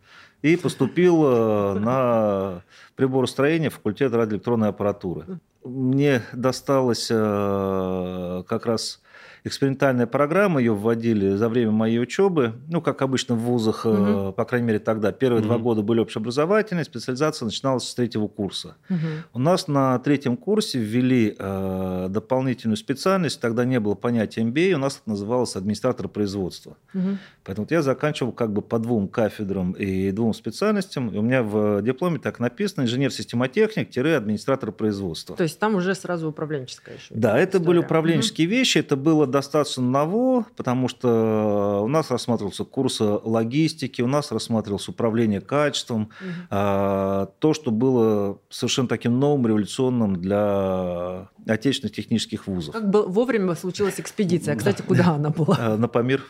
И 0.44 0.56
поступил 0.56 1.24
э, 1.26 1.80
на 1.80 2.64
приборостроение 2.96 3.70
факультет 3.70 4.14
радиоэлектронной 4.14 4.70
аппаратуры. 4.70 5.40
Мне 5.64 6.22
досталась 6.32 7.08
э, 7.12 8.44
как 8.48 8.66
раз 8.66 9.02
экспериментальная 9.44 10.08
программа, 10.08 10.60
ее 10.60 10.74
вводили 10.74 11.36
за 11.36 11.50
время 11.50 11.72
моей 11.72 12.00
учебы. 12.00 12.54
Ну, 12.68 12.82
как 12.82 13.02
обычно 13.02 13.36
в 13.36 13.40
вузах, 13.40 13.86
э, 13.86 13.90
Мгм. 13.90 14.34
по 14.34 14.46
крайней 14.46 14.68
мере 14.68 14.80
тогда. 14.80 15.12
Первые 15.12 15.42
два 15.42 15.56
Мгм. 15.56 15.64
года 15.64 15.82
были 15.82 16.00
общеобразовательные, 16.00 16.84
специализация 16.86 17.46
начиналась 17.46 17.84
с 17.88 17.96
третьего 17.96 18.28
курса. 18.28 18.76
Мгм. 18.90 19.00
У 19.34 19.40
нас 19.40 19.68
на 19.68 19.98
третьем 20.00 20.38
курсе 20.38 20.80
ввели 20.80 21.36
э, 21.38 22.08
дополнительную 22.10 22.78
специальность, 22.78 23.40
тогда 23.42 23.66
не 23.66 23.80
было 23.80 23.96
понятия 23.96 24.42
MBA, 24.42 24.74
у 24.74 24.78
нас 24.78 25.00
это 25.02 25.10
называлось 25.10 25.56
администратор 25.56 26.08
производства. 26.08 26.78
Мгм. 26.94 27.20
Поэтому 27.44 27.66
вот 27.66 27.72
я 27.72 27.82
заканчивал 27.82 28.32
как 28.32 28.52
бы 28.54 28.62
по 28.62 28.78
двум 28.80 29.08
кафедрам 29.08 29.72
и 29.74 30.12
двум 30.12 30.34
специальностям. 30.34 31.10
И 31.10 31.18
у 31.18 31.22
меня 31.22 31.44
в 31.44 31.82
дипломе 31.82 32.20
так 32.20 32.40
написано 32.40 32.84
инженер-системотехник-администратор 32.84 34.72
производства. 34.72 35.36
То 35.36 35.44
есть 35.44 35.60
там 35.60 35.76
уже 35.76 35.96
сразу 35.96 36.30
управленческая 36.30 36.96
еще. 36.96 37.08
Да, 37.12 37.38
это 37.38 37.60
были 37.60 37.80
управленческие 37.80 38.48
вещи, 38.48 38.80
это 38.80 38.96
было 38.96 39.26
достаточно 39.30 39.84
ново, 39.84 40.46
потому 40.58 40.88
что 40.88 41.82
у 41.84 41.88
нас 41.88 42.12
рассматривался 42.12 42.64
курс 42.66 42.98
логистики, 43.00 44.02
у 44.02 44.08
нас 44.08 44.32
рассматривался 44.32 44.92
управление 44.92 45.42
качеством, 45.42 46.10
Мгм. 46.22 46.32
а, 46.50 47.26
то, 47.40 47.54
что 47.54 47.72
было 47.72 48.40
совершенно 48.50 48.88
таким 48.88 49.20
новым, 49.20 49.48
революционным 49.48 50.16
для 50.18 51.30
отечественных 51.48 51.96
технических 51.96 52.48
вузов. 52.48 52.74
Как 52.74 52.90
бы 52.90 53.06
вовремя 53.08 53.56
случилась 53.56 54.00
экспедиция. 54.00 54.56
Кстати, 54.56 54.82
куда 54.82 55.12
она 55.16 55.30
была? 55.30 55.56
А, 55.60 55.78
На 55.78 55.88
Памир. 55.88 56.24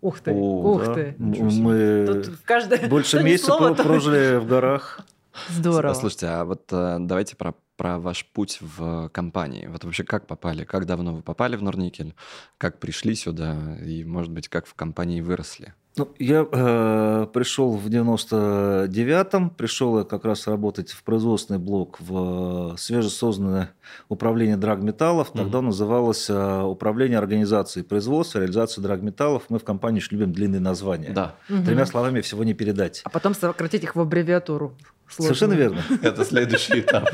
Ух 0.00 0.20
ты, 0.20 0.30
О, 0.32 0.74
ух 0.74 0.84
да. 0.86 0.94
ты. 0.94 1.14
Мы 1.18 2.04
Тут 2.06 2.26
в 2.34 2.44
каждое 2.44 2.88
больше 2.88 3.20
месяца 3.24 3.46
слово, 3.46 3.74
то- 3.74 3.82
прожили 3.82 4.36
в 4.38 4.46
горах. 4.46 5.00
Здорово. 5.48 5.94
Слушайте, 5.94 6.26
а 6.26 6.44
вот 6.44 6.64
э, 6.72 6.96
давайте 7.00 7.36
про, 7.36 7.54
про 7.76 7.98
ваш 7.98 8.26
путь 8.26 8.58
в 8.60 9.08
компании. 9.10 9.66
Вот 9.66 9.84
вообще 9.84 10.04
как 10.04 10.26
попали? 10.26 10.64
Как 10.64 10.86
давно 10.86 11.14
вы 11.14 11.22
попали 11.22 11.56
в 11.56 11.62
Норникель? 11.62 12.14
Как 12.58 12.78
пришли 12.78 13.14
сюда? 13.14 13.78
И, 13.78 14.04
может 14.04 14.32
быть, 14.32 14.48
как 14.48 14.66
в 14.66 14.74
компании 14.74 15.20
выросли? 15.20 15.74
Ну, 15.98 16.08
я 16.18 16.46
э, 16.50 17.26
пришел 17.32 17.72
в 17.76 17.86
99-м, 17.88 19.50
пришел 19.50 19.98
я 19.98 20.04
как 20.04 20.24
раз 20.24 20.46
работать 20.46 20.90
в 20.92 21.02
производственный 21.02 21.58
блок 21.58 21.98
в 22.00 22.74
э, 22.74 22.76
свежесозданное 22.78 23.72
управление 24.08 24.56
драгметаллов. 24.56 25.32
Тогда 25.32 25.58
Мгм. 25.58 25.66
называлось 25.66 26.30
э, 26.30 26.62
управление 26.62 27.18
организацией 27.18 27.84
производства, 27.84 28.38
реализации 28.38 28.80
драгметаллов. 28.80 29.44
Мы 29.48 29.58
в 29.58 29.64
компании 29.64 29.98
очень 29.98 30.16
любим 30.18 30.32
длинные 30.32 30.60
названия. 30.60 31.10
Да, 31.10 31.34
Мгм. 31.48 31.64
Тремя 31.64 31.86
словами 31.86 32.20
всего 32.20 32.44
не 32.44 32.54
передать. 32.54 33.00
А 33.04 33.10
потом 33.10 33.34
сократить 33.34 33.82
их 33.82 33.96
в 33.96 34.00
аббревиатуру. 34.00 34.74
Совершенно 35.08 35.54
Сложную. 35.56 35.82
верно. 35.90 35.98
это 36.06 36.24
следующий 36.24 36.80
этап. 36.80 37.08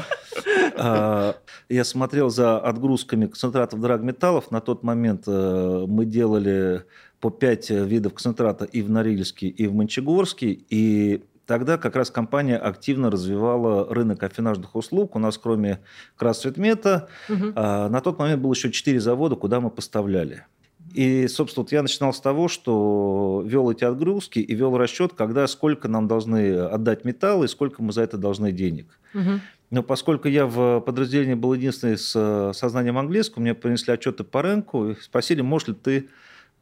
А, 0.77 1.37
Я 1.69 1.85
смотрел 1.85 2.29
за 2.29 2.59
отгрузками 2.59 3.27
концентратов 3.27 3.81
драгметаллов. 3.81 4.51
На 4.51 4.61
тот 4.61 4.83
момент 4.83 5.25
э, 5.27 5.85
мы 5.89 6.05
делали 6.05 6.85
по 7.25 7.31
5 7.31 7.71
видов 7.71 8.13
концентрата 8.13 8.67
и 8.67 8.83
в 8.83 8.91
Норильске, 8.91 9.47
и 9.47 9.67
в 9.67 9.73
Мончегорске. 9.73 10.59
И 10.69 11.23
тогда 11.47 11.79
как 11.79 11.97
раз 11.97 12.11
компания 12.11 12.59
активно 12.59 13.11
развивала 13.11 13.89
рынок 13.89 14.23
афинажных 14.23 14.75
услуг. 14.75 15.17
У 15.17 15.19
нас 15.19 15.39
кроме 15.39 15.81
Красцветмета 16.17 17.09
а, 17.31 17.89
на 17.89 18.03
тот 18.03 18.19
момент 18.19 18.43
было 18.43 18.53
еще 18.53 18.71
4 18.71 19.01
завода, 19.01 19.37
куда 19.37 19.61
мы 19.61 19.71
поставляли. 19.71 20.45
И, 20.93 21.27
собственно, 21.29 21.63
вот 21.63 21.73
я 21.73 21.81
начинал 21.81 22.13
с 22.13 22.21
того, 22.21 22.49
что 22.49 23.43
вел 23.47 23.71
эти 23.71 23.85
отгрузки 23.85 24.41
и 24.41 24.55
вел 24.55 24.77
расчет, 24.77 25.15
когда 25.15 25.47
сколько 25.47 25.89
нам 25.89 26.07
должны 26.07 26.59
отдать 26.59 27.07
металла 27.07 27.45
и 27.45 27.49
сколько 27.49 27.83
мы 27.83 27.95
за 27.95 28.03
это 28.03 28.19
должны 28.19 28.53
денег. 28.53 28.99
Мгм. 29.15 29.41
Но 29.71 29.83
поскольку 29.83 30.29
я 30.29 30.45
в 30.45 30.81
подразделении 30.81 31.33
был 31.33 31.55
единственный 31.55 31.97
с 31.97 32.13
э, 32.15 32.53
сознанием 32.55 32.99
английского, 32.99 33.41
мне 33.41 33.55
принесли 33.55 33.95
отчеты 33.95 34.25
по 34.25 34.43
рынку 34.43 34.91
и 34.91 35.01
спросили, 35.01 35.41
можешь 35.41 35.69
ли 35.69 35.75
ты 35.75 36.09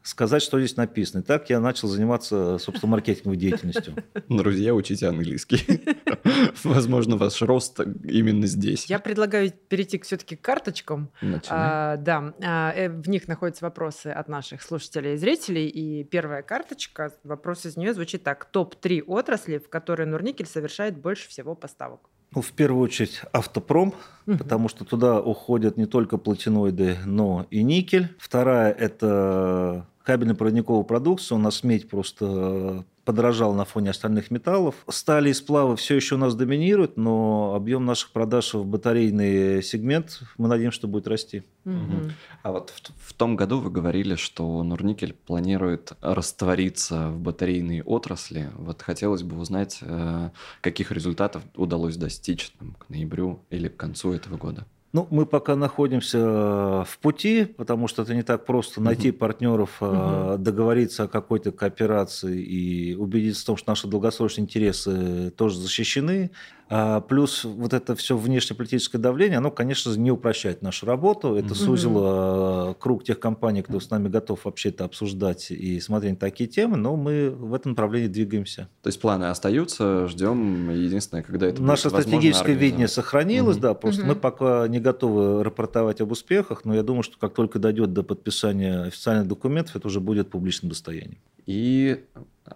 сказать, 0.03 0.43
что 0.43 0.59
здесь 0.59 0.77
написано. 0.77 1.21
И 1.21 1.23
так 1.23 1.49
я 1.49 1.59
начал 1.59 1.87
заниматься, 1.87 2.57
собственно, 2.59 2.91
маркетинговой 2.91 3.37
деятельностью. 3.37 3.95
Друзья, 4.29 4.73
учите 4.75 5.07
английский. 5.07 5.81
Возможно, 6.63 7.17
ваш 7.17 7.41
рост 7.41 7.79
именно 8.03 8.45
здесь. 8.45 8.85
Я 8.85 8.99
предлагаю 8.99 9.51
перейти 9.51 9.99
все-таки 9.99 10.35
к 10.35 10.41
карточкам. 10.41 11.09
А, 11.49 11.97
да, 11.97 12.33
а, 12.43 12.73
э, 12.75 12.89
в 12.89 13.09
них 13.09 13.27
находятся 13.27 13.65
вопросы 13.65 14.07
от 14.07 14.27
наших 14.27 14.61
слушателей 14.61 15.13
и 15.13 15.17
зрителей. 15.17 15.67
И 15.67 16.03
первая 16.03 16.43
карточка, 16.43 17.13
вопрос 17.23 17.65
из 17.65 17.77
нее 17.77 17.93
звучит 17.93 18.23
так. 18.23 18.45
Топ-3 18.45 19.03
отрасли, 19.03 19.57
в 19.57 19.69
которые 19.69 20.07
Нурникель 20.07 20.47
совершает 20.47 20.97
больше 20.97 21.29
всего 21.29 21.55
поставок. 21.55 22.09
Ну, 22.35 22.41
в 22.41 22.51
первую 22.51 22.83
очередь 22.83 23.21
автопром, 23.31 23.93
Мгм. 24.25 24.39
потому 24.39 24.67
что 24.67 24.85
туда 24.85 25.21
уходят 25.21 25.77
не 25.77 25.85
только 25.85 26.17
платиноиды, 26.17 26.97
но 27.05 27.45
и 27.51 27.61
никель. 27.61 28.07
Вторая– 28.17 28.71
это 28.79 29.85
кабельно-проводниковая 30.03 30.83
продукция. 30.83 31.37
У 31.37 31.39
нас 31.39 31.63
медь 31.63 31.89
просто 31.89 32.85
подорожал 33.05 33.53
на 33.53 33.65
фоне 33.65 33.89
остальных 33.89 34.31
металлов. 34.31 34.75
Стали 34.89 35.29
и 35.29 35.33
сплавы 35.33 35.75
все 35.75 35.95
еще 35.95 36.15
у 36.15 36.17
нас 36.17 36.35
доминируют, 36.35 36.97
но 36.97 37.53
объем 37.55 37.85
наших 37.85 38.11
продаж 38.11 38.53
в 38.53 38.65
батарейный 38.65 39.61
сегмент, 39.61 40.21
мы 40.37 40.47
надеемся, 40.47 40.77
что 40.77 40.87
будет 40.87 41.07
расти. 41.07 41.43
Мгм. 41.65 42.13
А 42.43 42.51
вот 42.51 42.69
в, 42.69 43.09
в 43.09 43.13
том 43.13 43.35
году 43.35 43.59
вы 43.59 43.69
говорили, 43.71 44.15
что 44.15 44.63
Нурникель 44.63 45.13
планирует 45.13 45.93
раствориться 46.01 47.09
в 47.09 47.19
батарейной 47.19 47.81
отрасли. 47.81 48.49
Вот 48.57 48.81
хотелось 48.81 49.23
бы 49.23 49.37
узнать, 49.37 49.79
э, 49.81 50.29
каких 50.61 50.91
результатов 50.91 51.43
удалось 51.55 51.97
достичь 51.97 52.51
там, 52.51 52.73
к 52.73 52.89
ноябрю 52.89 53.39
или 53.49 53.67
к 53.67 53.75
концу 53.75 54.13
этого 54.13 54.37
года. 54.37 54.65
Ну, 54.93 55.07
мы 55.09 55.25
пока 55.25 55.55
находимся 55.55 56.19
в 56.19 56.99
пути, 57.01 57.45
потому 57.45 57.87
что 57.87 58.03
это 58.03 58.13
не 58.13 58.21
так 58.21 58.45
просто 58.45 58.79
найти 58.79 59.11
партнеров, 59.11 59.77
э, 59.81 60.35
договориться 60.37 61.03
о 61.05 61.07
какой-то 61.07 61.51
кооперации 61.51 62.39
и 62.39 62.93
убедиться 62.93 63.41
в 63.41 63.45
том, 63.45 63.57
что 63.57 63.71
наши 63.71 63.87
долгосрочные 63.87 64.43
интересы 64.43 65.31
тоже 65.31 65.57
защищены. 65.57 66.29
А 66.75 67.01
плюс 67.01 67.43
вот 67.43 67.71
это 67.71 67.95
все 67.95 68.17
внешнеполитическое 68.17 68.99
давление, 68.99 69.37
оно, 69.37 69.51
конечно 69.51 69.91
же, 69.91 69.99
не 69.99 70.09
упрощает 70.09 70.63
нашу 70.63 70.87
работу. 70.87 71.35
Это 71.35 71.49
Мгм. 71.49 71.55
сузило 71.55 72.71
э, 72.71 72.73
круг 72.79 73.03
тех 73.03 73.19
компаний, 73.19 73.61
кто 73.61 73.79
с 73.79 73.91
нами 73.91 74.07
готов 74.07 74.45
вообще 74.45 74.69
это 74.69 74.83
обсуждать 74.85 75.51
и 75.51 75.79
смотреть 75.79 76.13
на 76.13 76.17
такие 76.17 76.49
темы, 76.49 76.77
но 76.77 76.95
мы 76.95 77.29
в 77.29 77.53
этом 77.53 77.73
направлении 77.73 78.07
двигаемся. 78.07 78.69
То 78.81 78.87
есть 78.87 78.99
планы 78.99 79.25
остаются, 79.25 80.07
ждем. 80.07 80.71
Единственное, 80.71 81.21
когда 81.21 81.45
это 81.45 81.61
Наше 81.61 81.91
будет 81.91 82.01
стратегическое 82.01 82.55
видение 82.55 82.87
сохранилось, 82.87 83.57
Мгм. 83.57 83.61
да, 83.61 83.73
просто 83.75 84.01
Мгм. 84.01 84.09
мы 84.09 84.15
пока 84.15 84.67
не 84.67 84.79
готовы 84.79 85.43
рапортовать 85.43 86.01
об 86.01 86.11
успехах, 86.11 86.65
но 86.65 86.73
я 86.73 86.81
думаю, 86.81 87.03
что 87.03 87.19
как 87.19 87.35
только 87.35 87.59
дойдет 87.59 87.93
до 87.93 88.01
подписания 88.01 88.85
официальных 88.85 89.27
документов, 89.27 89.75
это 89.75 89.85
уже 89.87 89.99
будет 89.99 90.31
публичным 90.31 90.69
достоянием. 90.69 91.19
И 91.45 92.03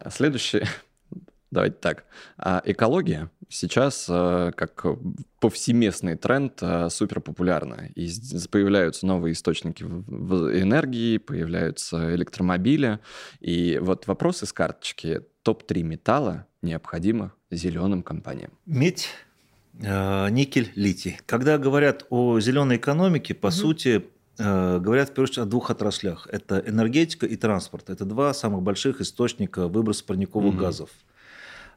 следующее, 0.10 0.66
давайте 1.52 1.78
так, 1.80 2.06
А, 2.38 2.62
экология 2.66 3.30
сейчас 3.50 4.08
э, 4.10 4.52
как 4.56 4.86
повсеместный 5.40 6.16
тренд 6.16 6.58
э, 6.62 6.90
супер 6.90 7.22
популярна. 7.22 7.90
И 7.96 8.10
появляются 8.52 9.06
новые 9.06 9.34
источники 9.34 9.84
энергии, 9.84 11.18
появляются 11.18 12.16
электромобили. 12.16 13.00
И 13.40 13.80
вот 13.82 14.08
вопрос 14.08 14.44
из 14.44 14.54
карточки. 14.54 15.22
Топ-3 15.44 15.84
металла, 15.84 16.46
необходимо 16.62 17.34
зеленым 17.52 18.04
компаниям? 18.04 18.52
Медь, 18.66 19.10
э, 19.80 20.30
никель, 20.30 20.72
литий. 20.76 21.20
Когда 21.26 21.58
говорят 21.58 22.06
о 22.10 22.40
зеленой 22.40 22.78
экономике, 22.78 23.34
по 23.34 23.48
угу. 23.48 23.54
сути, 23.54 24.06
говорят 24.38 25.10
в 25.10 25.14
первую 25.14 25.24
очередь 25.24 25.40
о 25.40 25.46
двух 25.46 25.72
отраслях. 25.72 26.28
Это 26.32 26.60
энергетика 26.60 27.26
и 27.26 27.36
транспорт. 27.36 27.90
Это 27.90 28.06
два 28.06 28.36
самых 28.36 28.62
больших 28.62 29.02
источника 29.02 29.68
выброса 29.68 30.04
парниковых 30.04 30.54
угу. 30.54 30.62
газов. 30.62 30.90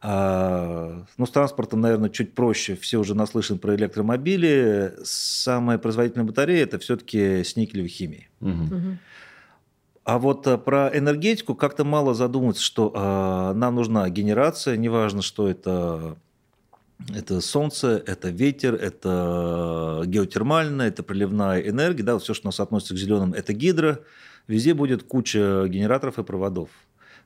А, 0.02 1.04
ну, 1.19 1.26
с 1.26 1.30
транспортом, 1.30 1.80
наверное, 1.80 2.09
чуть 2.09 2.35
проще. 2.35 2.75
Все 2.75 2.99
уже 2.99 3.14
наслышаны 3.14 3.59
про 3.59 3.75
электромобили. 3.75 4.95
Самая 5.04 5.78
производительная 5.78 6.26
батарея– 6.26 6.62
это 6.64 6.78
все-таки 6.78 7.45
с 7.45 7.57
никелевой 7.57 7.88
химией. 7.88 8.28
Угу. 8.40 8.99
А 10.04 10.19
вот 10.19 10.47
э, 10.47 10.57
про 10.57 10.90
энергетику 10.97 11.54
как-то 11.54 11.85
мало 11.85 12.14
задумываться, 12.14 12.62
что 12.62 12.92
э, 12.95 13.57
нам 13.57 13.75
нужна 13.75 14.09
генерация, 14.09 14.76
неважно, 14.76 15.21
что 15.21 15.49
это 15.49 16.16
это 17.09 17.40
солнце, 17.40 18.02
это 18.07 18.28
ветер, 18.28 18.75
это 18.75 20.02
геотермальная, 20.07 20.88
это 20.88 21.02
приливная 21.02 21.61
энергия, 21.61 22.02
да, 22.02 22.19
все, 22.19 22.35
что 22.35 22.49
у 22.49 22.49
нас 22.49 22.61
относится 22.61 22.95
к 22.95 22.99
зеленым, 22.99 23.33
это 23.33 23.52
гидро. 23.52 24.00
Везде 24.47 24.75
будет 24.75 25.02
куча 25.04 25.66
генераторов 25.69 26.19
и 26.19 26.25
проводов. 26.25 26.71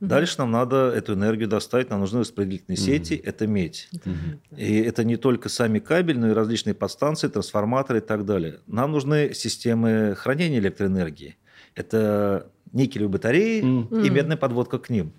Угу. 0.01 0.09
Дальше 0.09 0.37
нам 0.39 0.51
надо 0.51 0.93
эту 0.95 1.15
энергию 1.15 1.49
достать, 1.49 1.91
нам 1.91 2.01
нужны 2.01 2.21
распределительные 2.21 2.77
угу. 2.77 2.85
сети, 2.85 3.15
это 3.15 3.47
медь. 3.47 3.89
Угу. 3.93 4.57
И 4.57 4.81
это 4.81 5.05
не 5.05 5.17
только 5.17 5.49
сами 5.49 5.79
кабели, 5.79 6.19
но 6.19 6.31
и 6.31 6.33
различные 6.33 6.75
подстанции, 6.75 7.29
трансформаторы 7.29 7.99
и 7.99 8.03
так 8.03 8.25
далее. 8.25 8.61
Нам 8.67 8.93
нужны 8.93 9.35
системы 9.35 10.15
хранения 10.17 10.59
электроэнергии. 10.59 11.37
Это 11.75 12.51
никелевые 12.73 13.11
батареи 13.11 13.63
mm. 13.63 14.07
и 14.07 14.11
медная 14.11 14.37
подводка 14.37 14.79
к 14.79 14.91
ним. 14.91 15.13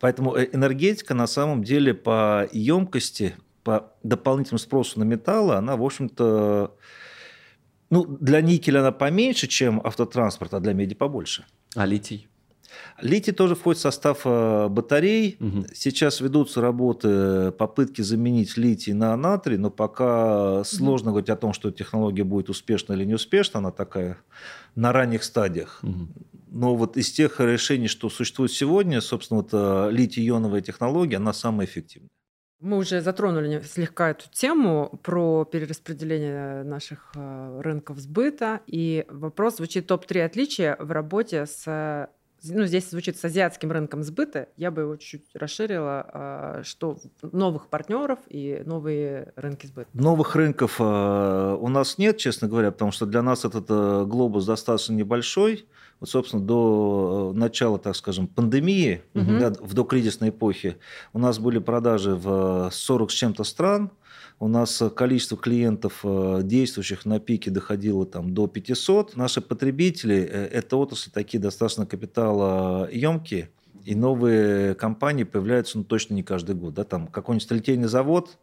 Поэтому 0.00 0.34
э, 0.34 0.48
энергетика 0.52 1.14
на 1.14 1.26
самом 1.26 1.62
деле 1.62 1.94
по 1.94 2.48
емкости, 2.52 3.36
по 3.62 3.92
дополнительному 4.02 4.58
спросу 4.58 4.98
на 4.98 5.04
металлы, 5.04 5.54
она, 5.54 5.76
в 5.76 5.82
общем-то, 5.84 6.76
ну, 7.90 8.04
для 8.04 8.40
никеля 8.40 8.80
она 8.80 8.92
поменьше, 8.92 9.46
чем 9.46 9.80
автотранспорт, 9.84 10.54
а 10.54 10.60
для 10.60 10.72
меди 10.72 10.94
побольше. 10.94 11.44
А 11.76 11.86
литий? 11.86 12.28
Литий 13.00 13.32
тоже 13.32 13.54
входит 13.54 13.78
в 13.78 13.82
состав 13.82 14.22
э, 14.24 14.68
батарей. 14.68 15.36
Угу. 15.40 15.66
Сейчас 15.74 16.20
ведутся 16.20 16.60
работы, 16.60 17.52
попытки 17.52 18.02
заменить 18.02 18.56
литий 18.56 18.92
на 18.92 19.16
натрий, 19.16 19.56
но 19.56 19.70
пока 19.70 20.64
сложно 20.64 21.10
угу. 21.10 21.14
говорить 21.14 21.30
о 21.30 21.36
том, 21.36 21.52
что 21.52 21.70
технология 21.70 22.24
будет 22.24 22.48
успешна 22.48 22.94
или 22.94 23.04
не 23.04 23.14
успешна. 23.14 23.58
Она 23.58 23.70
такая 23.70 24.18
на 24.74 24.92
ранних 24.92 25.24
стадиях. 25.24 25.80
Угу. 25.82 26.08
Но 26.48 26.76
вот 26.76 26.96
из 26.96 27.10
тех 27.10 27.40
решений, 27.40 27.88
что 27.88 28.10
существует 28.10 28.52
сегодня, 28.52 29.00
собственно, 29.00 29.40
вот 29.40 29.50
э, 29.52 29.90
литий-ионовая 29.90 30.60
технология, 30.60 31.16
она 31.16 31.32
самая 31.32 31.66
эффективная. 31.66 32.10
Мы 32.62 32.76
уже 32.76 33.00
затронули 33.00 33.60
слегка 33.62 34.10
эту 34.10 34.30
тему 34.30 35.00
про 35.02 35.44
перераспределение 35.44 36.62
наших 36.62 37.10
э, 37.16 37.60
рынков 37.60 37.98
сбыта. 37.98 38.60
И 38.68 39.04
вопрос 39.08 39.56
звучит 39.56 39.88
топ-3 39.88 40.22
отличия 40.22 40.76
в 40.78 40.92
работе 40.92 41.46
с 41.46 42.08
ну, 42.44 42.64
здесь 42.64 42.90
звучит 42.90 43.16
с 43.16 43.24
азиатским 43.24 43.70
рынком 43.70 44.02
сбыта, 44.02 44.48
я 44.56 44.70
бы 44.70 44.82
его 44.82 44.96
чуть-чуть 44.96 45.26
расширила, 45.34 46.06
а, 46.12 46.60
что 46.64 46.98
новых 47.22 47.68
партнеров 47.68 48.18
и 48.28 48.62
новые 48.64 49.32
рынки 49.36 49.66
сбыта. 49.66 49.88
Новых 49.92 50.34
рынков 50.34 50.76
а, 50.78 51.56
у 51.56 51.68
нас 51.68 51.98
нет, 51.98 52.18
честно 52.18 52.48
говоря, 52.48 52.70
потому 52.70 52.92
что 52.92 53.06
для 53.06 53.22
нас 53.22 53.44
этот 53.44 53.66
э, 53.68 54.04
глобус 54.06 54.46
достаточно 54.46 54.94
небольшой. 54.94 55.66
Вот, 56.00 56.10
собственно, 56.10 56.42
до 56.42 57.32
э, 57.32 57.38
начала, 57.38 57.78
так 57.78 57.94
скажем, 57.94 58.26
пандемии, 58.26 59.02
угу. 59.14 59.38
да, 59.38 59.52
в 59.60 59.74
докризисной 59.74 60.30
эпохе, 60.30 60.78
у 61.12 61.18
нас 61.18 61.38
были 61.38 61.58
продажи 61.58 62.14
в 62.14 62.70
40 62.72 63.10
с 63.10 63.14
чем-то 63.14 63.44
стран, 63.44 63.90
у 64.42 64.48
нас 64.48 64.82
количество 64.96 65.38
клиентов, 65.38 66.00
э, 66.02 66.40
действующих 66.42 67.06
на 67.06 67.20
пике, 67.20 67.52
доходило 67.52 68.04
там, 68.04 68.34
до 68.34 68.48
500. 68.48 69.16
Наши 69.16 69.40
потребители 69.40 70.16
э,– 70.16 70.46
это 70.52 70.78
отрасли 70.78 71.12
такие 71.12 71.38
достаточно 71.38 71.86
капиталоемкие, 71.86 73.50
и 73.84 73.94
новые 73.94 74.74
компании 74.74 75.22
появляются 75.22 75.78
ну, 75.78 75.84
точно 75.84 76.14
не 76.14 76.24
каждый 76.24 76.56
год. 76.56 76.74
Да? 76.74 76.82
Там 76.82 77.06
какой-нибудь 77.06 77.44
столетельный 77.44 77.86
завод, 77.86 78.36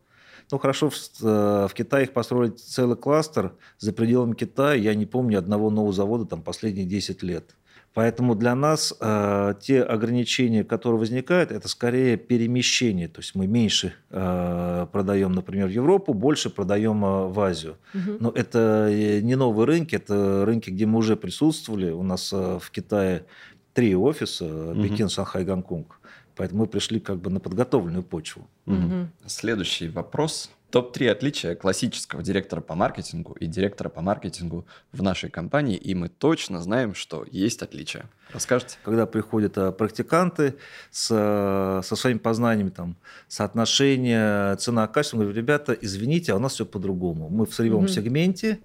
ну, 0.50 0.58
хорошо, 0.58 0.89
в, 0.89 0.96
э, 0.96 1.68
в 1.70 1.74
Китае 1.74 2.06
их 2.06 2.13
построили 2.13 2.51
целый 2.51 2.96
кластер. 2.96 3.56
За 3.77 3.91
пределами 3.91 4.36
Китая 4.36 4.75
я 4.75 4.96
не 4.96 5.05
помню 5.05 5.38
одного 5.38 5.70
нового 5.70 5.92
завода 5.92 6.24
там 6.24 6.42
последние 6.42 6.85
10 6.85 7.24
лет. 7.24 7.57
Поэтому 8.00 8.33
для 8.33 8.55
нас 8.55 8.94
э, 8.98 9.55
те 9.59 9.83
ограничения, 9.83 10.64
которые 10.64 11.00
возникают, 11.00 11.51
это 11.51 11.68
скорее 11.68 12.16
перемещение. 12.16 13.09
То 13.09 13.20
есть 13.20 13.35
мы 13.35 13.46
меньше 13.46 13.94
э, 14.09 14.88
продаем, 14.90 15.33
например, 15.33 15.68
в 15.68 15.72
Европу, 15.72 16.14
больше 16.14 16.50
продаем 16.50 17.03
э, 17.03 17.27
в 17.27 17.38
Азию. 17.42 17.75
Угу. 17.94 18.18
Но 18.22 18.29
это 18.29 18.88
э, 18.90 19.20
не 19.20 19.35
новые 19.35 19.68
рынки, 19.68 19.96
это 19.98 20.46
рынки, 20.46 20.70
где 20.70 20.85
мы 20.85 21.00
уже 21.00 21.18
присутствовали. 21.18 21.92
У 21.92 22.03
нас 22.03 22.31
э, 22.31 22.59
в 22.62 22.72
Китае 22.72 23.25
три 23.74 23.94
офиса, 23.98 24.46
угу. 24.46 24.81
Пекин, 24.81 25.09
Шанхай, 25.09 25.44
Гонконг. 25.44 26.00
Поэтому 26.38 26.62
мы 26.62 26.68
пришли 26.68 27.01
как 27.01 27.18
бы 27.18 27.29
на 27.29 27.42
подготовленную 27.42 28.03
почву. 28.03 28.48
Угу. 28.66 29.09
Следующий 29.25 29.90
вопрос 29.90 30.51
топ-3 30.72 31.10
отличия 31.10 31.55
классического 31.55 32.22
директора 32.22 32.62
по 32.62 32.75
маркетингу 32.75 33.34
и 33.34 33.48
директора 33.48 33.90
по 33.90 34.01
маркетингу 34.01 34.66
в 34.92 35.01
нашей 35.01 35.29
компании, 35.29 35.77
и 35.77 35.96
мы 35.96 36.10
точно 36.10 36.62
знаем, 36.62 36.94
что 36.94 37.25
есть 37.32 37.62
отличия. 37.62 38.05
Расскажите? 38.32 38.77
Когда 38.84 39.05
приходят 39.05 39.58
а, 39.58 39.72
практиканты 39.72 40.55
с, 40.92 41.08
со 41.08 41.96
своими 41.96 42.20
познаниями, 42.20 42.70
там, 42.70 42.96
соотношение 43.27 44.55
цена-качество, 44.58 45.18
говорю, 45.18 45.36
ребята, 45.36 45.74
извините, 45.74 46.34
а 46.34 46.36
у 46.36 46.40
нас 46.40 46.53
все 46.53 46.66
по-другому. 46.66 47.29
Мы 47.29 47.46
в 47.46 47.53
сырьевом 47.53 47.86
угу. 47.86 47.88
сегменте, 47.88 48.60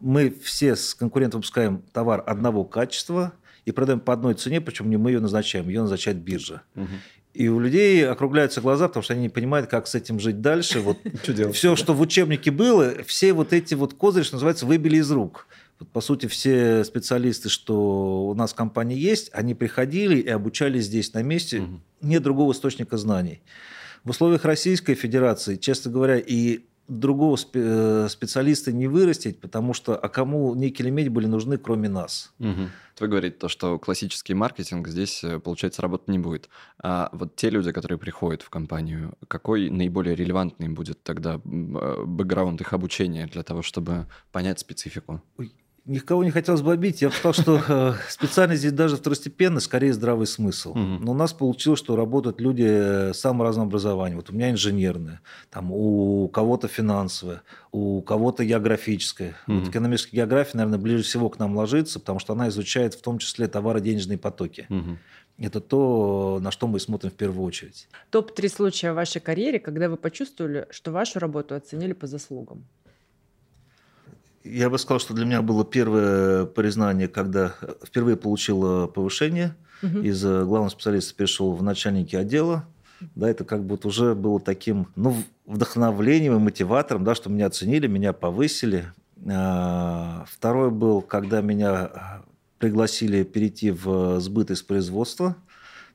мы 0.00 0.30
все 0.42 0.74
с 0.74 0.94
конкурентом 0.94 1.40
выпускаем 1.40 1.82
товар 1.92 2.22
одного 2.26 2.64
качества 2.64 3.32
и 3.64 3.72
продаем 3.72 4.00
по 4.00 4.12
одной 4.12 4.34
цене, 4.34 4.60
причем 4.60 4.88
не 4.88 4.96
мы 4.96 5.10
ее 5.10 5.20
назначаем, 5.20 5.68
ее 5.68 5.82
назначает 5.82 6.18
биржа. 6.18 6.62
Угу. 6.74 6.86
И 7.36 7.48
у 7.48 7.60
людей 7.60 8.08
округляются 8.08 8.62
глаза, 8.62 8.88
потому 8.88 9.02
что 9.02 9.12
они 9.12 9.22
не 9.22 9.28
понимают, 9.28 9.68
как 9.68 9.86
с 9.86 9.94
этим 9.94 10.18
жить 10.18 10.40
дальше. 10.40 10.80
Вот 10.80 10.98
все, 11.52 11.76
что 11.76 11.92
в 11.92 12.00
учебнике 12.00 12.50
было, 12.50 12.94
все 13.04 13.34
вот 13.34 13.52
эти 13.52 13.74
вот 13.74 13.92
козыри, 13.92 14.22
что 14.24 14.36
называется, 14.36 14.64
выбили 14.64 14.96
из 14.96 15.10
рук. 15.10 15.46
Вот, 15.78 15.90
по 15.90 16.00
сути, 16.00 16.26
все 16.26 16.82
специалисты, 16.84 17.50
что 17.50 18.28
у 18.28 18.34
нас 18.34 18.52
в 18.52 18.54
компании 18.54 18.98
есть, 18.98 19.28
они 19.34 19.54
приходили 19.54 20.18
и 20.18 20.28
обучались 20.30 20.84
здесь 20.84 21.12
на 21.12 21.22
месте. 21.22 21.60
Угу. 21.60 21.80
Нет 22.02 22.22
другого 22.22 22.52
источника 22.52 22.96
знаний. 22.96 23.42
В 24.02 24.10
условиях 24.10 24.44
Российской 24.46 24.94
Федерации, 24.94 25.56
честно 25.56 25.90
говоря, 25.90 26.16
и 26.16 26.60
другого 26.88 27.36
э, 27.52 28.06
специалиста 28.08 28.72
не 28.72 28.86
вырастить, 28.86 29.40
потому 29.40 29.74
что 29.74 29.96
а 29.96 30.08
кому 30.08 30.54
никель 30.54 30.88
и 30.88 30.90
медь 30.90 31.08
были 31.08 31.26
нужны, 31.26 31.58
кроме 31.58 31.88
нас. 31.88 32.32
Угу. 32.38 32.68
Вы 33.00 33.08
говорите 33.08 33.36
то, 33.36 33.48
что 33.48 33.78
классический 33.78 34.34
маркетинг 34.34 34.88
здесь, 34.88 35.22
э, 35.24 35.38
получается, 35.38 35.82
работать 35.82 36.08
не 36.08 36.18
будет. 36.18 36.48
А 36.82 37.10
вот 37.12 37.36
те 37.36 37.50
люди, 37.50 37.72
которые 37.72 37.98
приходят 37.98 38.42
в 38.42 38.50
компанию, 38.50 39.14
какой 39.28 39.68
наиболее 39.70 40.14
релевантный 40.14 40.68
будет 40.68 41.02
тогда 41.02 41.34
э, 41.34 41.38
бэкграунд 42.04 42.60
их 42.60 42.72
обучения 42.72 43.26
для 43.26 43.42
того, 43.42 43.62
чтобы 43.62 44.06
понять 44.32 44.60
специфику? 44.60 45.22
Ой, 45.38 45.52
никого 45.86 46.24
не 46.24 46.30
хотелось 46.30 46.62
бы 46.62 46.72
обидеть. 46.72 47.02
Я 47.02 47.08
бы 47.08 47.14
сказал, 47.14 47.32
что 47.32 47.62
э, 47.68 47.94
специальность 48.08 48.60
здесь 48.60 48.72
даже 48.72 48.96
второстепенно, 48.96 49.60
скорее 49.60 49.92
здравый 49.92 50.26
смысл. 50.26 50.74
Но 50.74 51.12
у 51.12 51.14
нас 51.14 51.32
получилось, 51.32 51.78
что 51.78 51.96
работают 51.96 52.40
люди 52.40 53.12
самого 53.12 53.46
разного 53.46 53.68
образования. 53.68 54.16
Вот 54.16 54.30
у 54.30 54.32
меня 54.32 54.50
инженерное, 54.50 55.20
там 55.50 55.72
у 55.72 56.28
кого-то 56.28 56.68
финансовое, 56.68 57.42
у 57.72 58.02
кого-то 58.02 58.44
географическое. 58.44 59.36
Вот 59.46 59.68
экономическая 59.68 60.16
география, 60.16 60.58
наверное, 60.58 60.78
ближе 60.78 61.02
всего 61.04 61.28
к 61.28 61.38
нам 61.38 61.56
ложится, 61.56 62.00
потому 62.00 62.18
что 62.18 62.32
она 62.32 62.48
изучает 62.48 62.94
в 62.94 63.02
том 63.02 63.18
числе 63.18 63.46
товаро-денежные 63.46 64.18
потоки. 64.18 64.66
Это 65.38 65.60
то, 65.60 66.38
на 66.40 66.50
что 66.50 66.66
мы 66.66 66.80
смотрим 66.80 67.10
в 67.10 67.14
первую 67.14 67.46
очередь. 67.46 67.88
Топ-3 68.10 68.48
случая 68.48 68.92
в 68.92 68.94
вашей 68.94 69.20
карьере, 69.20 69.58
когда 69.58 69.90
вы 69.90 69.98
почувствовали, 69.98 70.66
что 70.70 70.92
вашу 70.92 71.18
работу 71.18 71.54
оценили 71.54 71.92
по 71.92 72.06
заслугам. 72.06 72.64
Я 74.48 74.70
бы 74.70 74.78
сказал, 74.78 75.00
что 75.00 75.14
для 75.14 75.24
меня 75.24 75.42
было 75.42 75.64
первое 75.64 76.46
признание, 76.46 77.08
когда 77.08 77.54
впервые 77.84 78.16
получил 78.16 78.88
повышение. 78.88 79.56
Угу. 79.82 79.98
Из 79.98 80.24
э, 80.24 80.44
главного 80.44 80.70
специалиста 80.70 81.14
перешел 81.14 81.52
в 81.52 81.62
начальники 81.62 82.16
отдела. 82.16 82.64
Да, 83.14 83.28
это 83.28 83.44
как 83.44 83.64
будто 83.64 83.88
уже 83.88 84.14
было 84.14 84.40
таким 84.40 84.88
ну, 84.96 85.16
вдохновлением 85.44 86.36
и 86.36 86.38
мотиватором, 86.38 87.04
да, 87.04 87.14
что 87.14 87.28
меня 87.28 87.46
оценили, 87.46 87.86
меня 87.86 88.12
повысили. 88.12 88.86
А, 89.28 90.24
второй 90.28 90.70
был, 90.70 91.02
когда 91.02 91.40
меня 91.40 92.22
пригласили 92.58 93.22
перейти 93.22 93.70
в 93.70 94.20
сбыт 94.20 94.50
из 94.50 94.62
производства. 94.62 95.36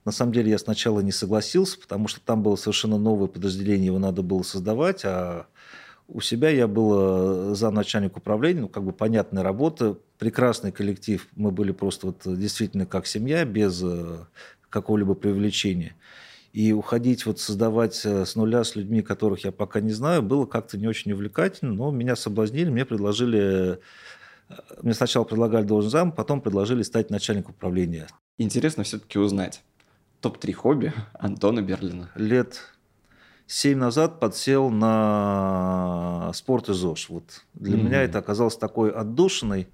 На 0.06 0.12
самом 0.12 0.34
деле 0.34 0.52
я 0.52 0.58
сначала 0.58 1.00
не 1.00 1.12
согласился, 1.12 1.80
потому 1.80 2.08
что 2.08 2.22
там 2.22 2.42
было 2.44 2.56
совершенно 2.56 2.98
новое 2.98 3.28
подразделение, 3.28 3.88
его 3.88 4.00
надо 4.00 4.24
было 4.24 4.42
создавать, 4.42 5.04
а 5.06 5.48
у 6.14 6.20
себя 6.20 6.50
я 6.50 6.68
был 6.68 7.52
э, 7.52 7.56
за 7.56 7.72
начальник 7.72 8.18
управления, 8.18 8.62
ну, 8.62 8.68
как 8.68 8.84
бы 8.84 8.92
понятная 8.92 9.44
работа, 9.44 9.98
прекрасный 10.20 10.72
коллектив. 10.72 11.26
Мы 11.36 11.52
были 11.52 11.72
просто 11.72 12.08
вот 12.08 12.22
действительно 12.26 12.86
как 12.86 13.08
семья, 13.08 13.46
без 13.46 13.82
э, 13.82 14.26
какого-либо 14.70 15.14
привлечения. 15.14 15.96
И 16.52 16.74
уходить, 16.74 17.26
вот 17.26 17.40
создавать 17.40 18.02
э, 18.04 18.26
с 18.26 18.36
нуля 18.36 18.66
с 18.66 18.76
людьми, 18.76 19.02
которых 19.02 19.46
я 19.46 19.54
пока 19.54 19.80
не 19.80 19.94
знаю, 19.94 20.22
было 20.22 20.46
как-то 20.46 20.78
не 20.78 20.88
очень 20.88 21.14
увлекательно, 21.14 21.74
но 21.74 21.92
меня 21.92 22.18
соблазнили, 22.18 22.70
мне 22.70 22.84
предложили, 22.84 23.80
э, 24.50 24.56
мне 24.82 24.94
сначала 24.94 25.24
предлагали 25.24 25.64
должность 25.64 25.94
зам, 25.94 26.12
потом 26.12 26.42
предложили 26.42 26.84
стать 26.84 27.10
начальником 27.10 27.52
управления. 27.52 28.08
Интересно 28.38 28.84
все-таки 28.84 29.18
узнать. 29.18 29.64
Топ-3 30.20 30.54
хобби 30.54 30.94
Антона 31.14 31.62
Берлина. 31.62 32.12
Лет 32.16 32.60
семь 33.52 33.78
назад 33.78 34.20
подсел 34.20 34.70
на 34.70 36.32
спорт 36.34 36.70
и 36.70 36.74
ЗОЖ. 36.74 37.10
Вот 37.10 37.24
для 37.54 37.78
mm-hmm. 37.78 37.84
меня 37.84 38.02
это 38.04 38.20
оказалось 38.20 38.56
такой 38.56 38.92
отдушиной, 38.92 39.68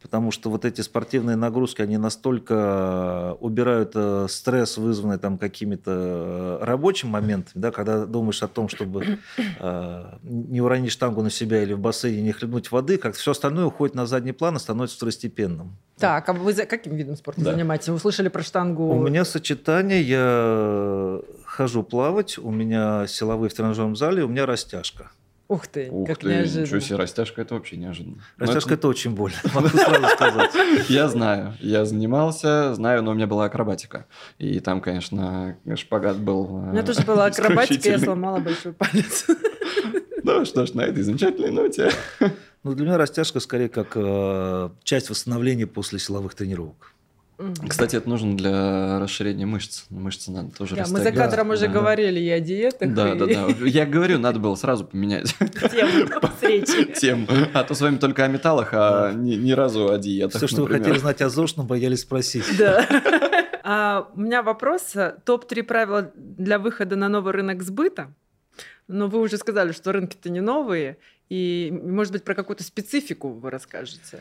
потому 0.00 0.30
что 0.30 0.50
вот 0.50 0.64
эти 0.64 0.82
спортивные 0.82 1.34
нагрузки, 1.34 1.82
они 1.82 1.98
настолько 1.98 3.36
убирают 3.40 3.92
э, 3.96 4.26
стресс, 4.28 4.78
вызванный 4.78 5.18
там 5.18 5.36
какими-то 5.36 6.60
э, 6.60 6.64
рабочими 6.64 7.10
моментами, 7.10 7.60
да, 7.60 7.72
когда 7.72 8.06
думаешь 8.06 8.40
о 8.44 8.48
том, 8.48 8.68
чтобы 8.68 9.18
э, 9.36 10.04
не 10.22 10.60
уронить 10.60 10.92
штангу 10.92 11.20
на 11.20 11.30
себя 11.30 11.60
или 11.60 11.72
в 11.72 11.80
бассейне 11.80 12.22
не 12.22 12.30
хлебнуть 12.30 12.70
воды, 12.70 12.98
как 12.98 13.16
все 13.16 13.32
остальное 13.32 13.64
уходит 13.64 13.96
на 13.96 14.06
задний 14.06 14.32
план 14.32 14.56
и 14.56 14.58
становится 14.60 14.96
второстепенным. 14.96 15.76
Так, 15.96 16.28
а 16.28 16.32
вы 16.32 16.52
за 16.52 16.66
каким 16.66 16.94
видом 16.94 17.16
спорта 17.16 17.40
да. 17.40 17.52
занимаетесь? 17.52 17.88
Вы 17.88 17.96
услышали 17.96 18.28
про 18.28 18.44
штангу? 18.44 18.84
У 18.84 19.02
меня 19.02 19.24
сочетание, 19.24 20.02
я 20.02 21.20
хожу 21.58 21.82
плавать, 21.82 22.38
у 22.38 22.52
меня 22.52 23.08
силовые 23.08 23.50
в 23.50 23.54
тренажерном 23.54 23.96
зале, 23.96 24.22
у 24.22 24.28
меня 24.28 24.46
растяжка. 24.46 25.10
Ух 25.48 25.66
ты, 25.66 25.88
Ух 25.90 26.06
как 26.06 26.18
ты, 26.18 26.28
неожиданно. 26.28 26.66
Ничего 26.66 26.78
себе, 26.78 26.96
растяжка 26.96 27.42
это 27.42 27.54
вообще 27.54 27.76
неожиданно. 27.76 28.18
Растяжка 28.36 28.74
это... 28.74 28.80
это 28.80 28.88
очень 28.88 29.10
больно, 29.10 29.36
могу 29.54 29.66
сразу 29.66 30.06
сказать. 30.06 30.50
Я 30.88 31.08
знаю, 31.08 31.54
я 31.58 31.84
занимался, 31.84 32.74
знаю, 32.74 33.02
но 33.02 33.10
у 33.10 33.14
меня 33.14 33.26
была 33.26 33.46
акробатика. 33.46 34.06
И 34.38 34.60
там, 34.60 34.80
конечно, 34.80 35.58
шпагат 35.74 36.18
был 36.18 36.42
У 36.42 36.60
меня 36.70 36.84
тоже 36.84 37.02
была 37.02 37.26
акробатика, 37.32 37.88
я 37.88 37.98
сломала 37.98 38.38
большой 38.38 38.72
палец. 38.72 39.26
Ну 40.24 40.44
что 40.44 40.66
ж, 40.66 40.74
на 40.74 40.82
этой 40.82 41.02
замечательной 41.02 41.50
ноте. 41.50 41.90
Ну, 42.62 42.74
для 42.74 42.84
меня 42.84 42.98
растяжка 42.98 43.40
скорее 43.40 43.70
как 43.70 43.92
э, 43.94 44.68
часть 44.82 45.08
восстановления 45.08 45.66
после 45.66 45.98
силовых 45.98 46.34
тренировок. 46.34 46.92
Кстати, 47.68 47.94
это 47.94 48.08
нужно 48.08 48.36
для 48.36 48.98
расширения 48.98 49.46
мышц. 49.46 49.84
Мышцы 49.90 50.32
надо 50.32 50.50
тоже 50.50 50.74
да, 50.74 50.86
Мы 50.88 51.00
за 51.00 51.12
кадром 51.12 51.50
уже 51.50 51.66
да. 51.66 51.72
говорили 51.72 52.18
и 52.18 52.28
о 52.30 52.40
диетах. 52.40 52.92
Да, 52.92 53.14
и... 53.14 53.18
да, 53.18 53.26
да. 53.26 53.46
Я 53.64 53.86
говорю, 53.86 54.18
надо 54.18 54.40
было 54.40 54.56
сразу 54.56 54.84
поменять 54.84 55.34
тему 55.38 56.94
Тему. 56.94 57.26
А 57.54 57.62
то 57.62 57.74
с 57.74 57.80
вами 57.80 57.98
только 57.98 58.24
о 58.24 58.28
металлах, 58.28 58.70
а 58.72 59.12
ни, 59.12 59.34
ни 59.34 59.52
разу 59.52 59.90
о 59.90 59.98
диетах. 59.98 60.38
Все, 60.38 60.48
что 60.48 60.62
вы 60.62 60.68
хотели 60.68 60.98
знать 60.98 61.22
о 61.22 61.28
ЗОЖ, 61.28 61.56
но 61.56 61.62
боялись 61.62 62.00
спросить. 62.00 62.44
Да. 62.58 62.86
А, 63.62 64.10
у 64.14 64.20
меня 64.20 64.42
вопрос. 64.42 64.94
Топ-3 65.24 65.62
правила 65.62 66.10
для 66.14 66.58
выхода 66.58 66.96
на 66.96 67.08
новый 67.08 67.34
рынок 67.34 67.62
сбыта. 67.62 68.14
Но 68.88 69.08
вы 69.08 69.20
уже 69.20 69.36
сказали, 69.36 69.72
что 69.72 69.92
рынки-то 69.92 70.30
не 70.30 70.40
новые. 70.40 70.96
И, 71.28 71.70
может 71.70 72.12
быть, 72.12 72.24
про 72.24 72.34
какую-то 72.34 72.64
специфику 72.64 73.28
вы 73.28 73.50
расскажете. 73.50 74.20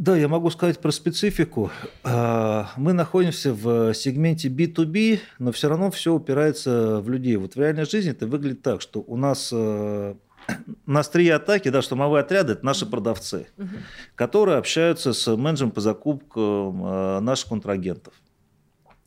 Да, 0.00 0.16
я 0.16 0.28
могу 0.28 0.48
сказать 0.48 0.78
про 0.78 0.92
специфику. 0.92 1.70
А, 2.04 2.70
мы 2.78 2.94
находимся 2.94 3.52
в 3.52 3.92
сегменте 3.92 4.48
B2B, 4.48 5.20
но 5.38 5.52
все 5.52 5.68
равно 5.68 5.90
все 5.90 6.14
упирается 6.14 7.02
в 7.02 7.10
людей. 7.10 7.36
Вот 7.36 7.54
в 7.54 7.60
реальной 7.60 7.84
жизни 7.84 8.12
это 8.12 8.26
выглядит 8.26 8.62
так, 8.62 8.80
что 8.80 9.04
у 9.06 9.18
нас 9.18 9.50
э, 9.52 10.14
на 10.86 11.00
острие 11.00 11.34
атаки, 11.34 11.68
да, 11.68 11.82
штурмовые 11.82 12.22
отряды– 12.22 12.52
это 12.54 12.64
наши 12.64 12.86
продавцы, 12.86 13.48
угу. 13.58 13.68
которые 14.14 14.56
общаются 14.56 15.12
с 15.12 15.36
менеджером 15.36 15.70
по 15.70 15.82
закупкам 15.82 16.82
э, 16.82 17.20
наших 17.20 17.50
контрагентов. 17.50 18.14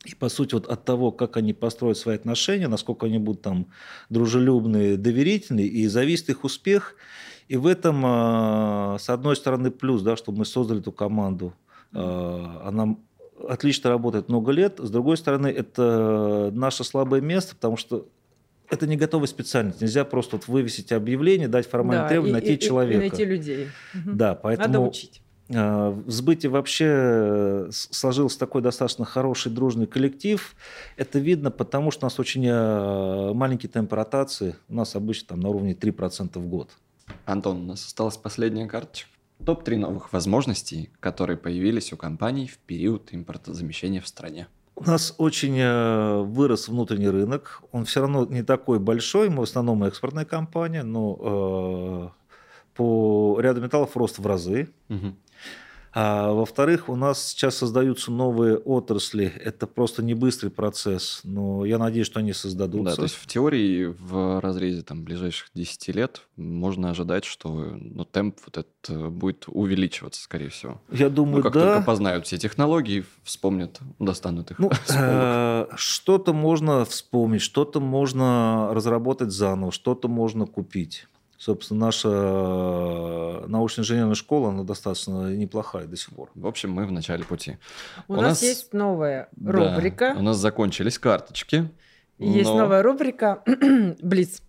И, 0.04 0.14
по 0.14 0.28
сути, 0.28 0.54
вот 0.54 0.68
от 0.68 0.84
того, 0.84 1.10
как 1.10 1.36
они 1.36 1.54
построят 1.54 1.98
свои 1.98 2.14
отношения, 2.14 2.68
насколько 2.68 3.06
они 3.06 3.18
будут 3.18 3.42
там 3.42 3.66
дружелюбные, 4.10 4.96
доверительные, 4.96 5.66
и 5.66 5.88
зависит 5.88 6.28
их 6.28 6.44
успех– 6.44 6.94
и 7.48 7.56
в 7.56 7.66
этом, 7.66 8.02
а, 8.04 8.96
с 8.98 9.10
одной 9.10 9.36
стороны, 9.36 9.70
плюс, 9.70 10.02
да, 10.02 10.16
что 10.16 10.32
мы 10.32 10.44
создали 10.44 10.80
эту 10.80 10.92
команду. 10.92 11.52
А, 11.92 12.62
она 12.64 12.96
отлично 13.48 13.90
работает 13.90 14.28
много 14.28 14.50
лет. 14.52 14.78
С 14.78 14.90
другой 14.90 15.16
стороны, 15.16 15.48
это 15.48 16.50
наше 16.54 16.84
слабое 16.84 17.20
место, 17.20 17.54
потому 17.54 17.76
что 17.76 18.08
это 18.70 18.86
не 18.86 18.96
готовая 18.96 19.26
специальность. 19.26 19.82
Нельзя 19.82 20.04
просто 20.04 20.36
вот 20.36 20.48
вывесить 20.48 20.90
объявление, 20.92 21.48
дать 21.48 21.68
формальный 21.68 22.04
да, 22.04 22.08
требование, 22.08 22.32
найти 22.40 22.54
и, 22.54 22.58
человека. 22.58 23.04
И 23.04 23.08
найти 23.08 23.24
людей. 23.24 23.68
Да, 24.06 24.34
поэтому... 24.34 24.68
Надо 24.68 24.80
учить. 24.80 25.20
А, 25.54 25.90
в 25.90 26.10
сбыте 26.10 26.48
вообще 26.48 27.68
сложился 27.70 28.38
такой 28.38 28.62
достаточно 28.62 29.04
хороший 29.04 29.52
дружный 29.52 29.86
коллектив. 29.86 30.56
Это 30.96 31.18
видно, 31.18 31.50
потому 31.50 31.90
что 31.90 32.06
у 32.06 32.06
нас 32.06 32.18
очень 32.18 32.50
маленький 33.34 33.68
темп 33.68 33.92
ротации. 33.92 34.56
У 34.70 34.74
нас 34.74 34.96
обычно 34.96 35.28
там 35.28 35.40
на 35.40 35.50
уровне 35.50 35.74
3% 35.74 36.38
в 36.38 36.46
год. 36.46 36.70
Антон, 37.24 37.62
у 37.62 37.66
нас 37.66 37.86
осталась 37.86 38.16
последняя 38.16 38.66
карточка. 38.66 39.10
Топ-3 39.44 39.76
новых 39.76 40.12
возможностей, 40.12 40.90
которые 41.00 41.36
появились 41.36 41.92
у 41.92 41.96
компаний 41.96 42.46
в 42.46 42.58
период 42.58 43.12
импортозамещения 43.12 44.00
в 44.00 44.08
стране. 44.08 44.46
У 44.76 44.84
нас 44.84 45.14
очень 45.18 45.56
э, 45.58 46.22
вырос 46.22 46.68
внутренний 46.68 47.08
рынок. 47.08 47.62
Он 47.70 47.84
все 47.84 48.00
равно 48.00 48.24
не 48.26 48.42
такой 48.42 48.78
большой. 48.78 49.28
Мы 49.28 49.40
в 49.40 49.42
основном 49.42 49.84
экспортная 49.84 50.24
компания, 50.24 50.82
но 50.82 52.12
э, 52.12 52.24
по 52.74 53.38
ряду 53.40 53.60
металлов 53.60 53.96
рост 53.96 54.18
в 54.18 54.26
разы. 54.26 54.70
Угу. 54.88 55.14
А, 55.94 56.32
во-вторых, 56.32 56.88
у 56.88 56.96
нас 56.96 57.28
сейчас 57.28 57.56
создаются 57.56 58.10
новые 58.10 58.56
отрасли. 58.56 59.26
Это 59.26 59.68
просто 59.68 60.02
не 60.02 60.14
быстрый 60.14 60.48
процесс, 60.48 61.20
но 61.22 61.64
я 61.64 61.78
надеюсь, 61.78 62.06
что 62.06 62.18
они 62.18 62.32
создадутся. 62.32 62.90
Да, 62.90 62.96
то 62.96 63.02
есть 63.04 63.14
в 63.14 63.26
теории 63.28 63.84
в 63.84 64.40
разрезе 64.40 64.82
там, 64.82 65.04
ближайших 65.04 65.50
10 65.54 65.88
лет 65.94 66.22
можно 66.36 66.90
ожидать, 66.90 67.24
что 67.24 67.48
ну, 67.48 68.04
темп 68.04 68.38
вот 68.44 68.58
этот 68.58 69.12
будет 69.12 69.44
увеличиваться, 69.46 70.20
скорее 70.20 70.48
всего. 70.48 70.82
Я 70.90 71.08
думаю, 71.08 71.36
ну, 71.36 71.42
как 71.44 71.52
да. 71.52 71.74
только 71.74 71.86
познают 71.86 72.26
все 72.26 72.38
технологии, 72.38 73.04
вспомнят, 73.22 73.78
достанут 74.00 74.50
их. 74.50 74.58
Ну, 74.58 74.72
э, 74.88 75.66
что-то 75.76 76.32
можно 76.32 76.84
вспомнить, 76.84 77.42
что-то 77.42 77.78
можно 77.78 78.70
разработать 78.72 79.30
заново, 79.30 79.70
что-то 79.70 80.08
можно 80.08 80.46
купить. 80.46 81.06
Собственно, 81.44 81.86
наша 81.86 82.08
э, 82.08 83.44
научно-инженерная 83.48 84.14
школа, 84.14 84.48
она 84.48 84.62
достаточно 84.62 85.30
неплохая 85.36 85.84
до 85.84 85.94
сих 85.94 86.08
пор. 86.14 86.30
В 86.34 86.46
общем, 86.46 86.70
мы 86.70 86.86
в 86.86 86.92
начале 86.92 87.22
пути. 87.22 87.58
У, 88.08 88.14
у 88.14 88.16
нас, 88.16 88.24
нас 88.24 88.42
есть 88.42 88.72
новая 88.72 89.28
рубрика. 89.38 90.14
Да, 90.14 90.20
у 90.20 90.22
нас 90.22 90.38
закончились 90.38 90.98
карточки. 90.98 91.68
Есть 92.16 92.48
но... 92.48 92.60
новая 92.60 92.82
рубрика 92.82 93.42
«Блиц». 94.00 94.40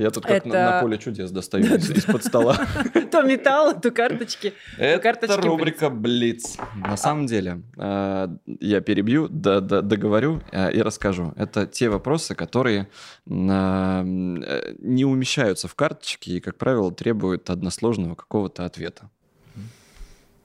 Я 0.00 0.10
тут 0.10 0.24
как 0.24 0.46
это... 0.46 0.48
на, 0.48 0.70
на 0.70 0.80
поле 0.80 0.96
чудес 0.96 1.30
достаю 1.30 1.76
из-под 1.76 2.24
стола. 2.24 2.56
То 3.10 3.22
металл, 3.22 3.78
то 3.78 3.90
карточки. 3.90 4.54
Это 4.78 5.36
рубрика 5.36 5.90
«Блиц». 5.90 6.56
На 6.74 6.96
самом 6.96 7.26
деле, 7.26 7.60
э, 7.76 8.28
я 8.60 8.80
перебью, 8.80 9.28
договорю 9.28 10.40
э, 10.52 10.72
и 10.72 10.80
расскажу. 10.80 11.34
Это 11.36 11.66
те 11.66 11.90
вопросы, 11.90 12.34
которые 12.34 12.88
э, 13.26 14.02
не 14.06 15.04
умещаются 15.04 15.68
в 15.68 15.74
карточки 15.74 16.30
и, 16.30 16.40
как 16.40 16.56
правило, 16.56 16.90
требуют 16.92 17.50
односложного 17.50 18.14
какого-то 18.14 18.64
ответа. 18.64 19.10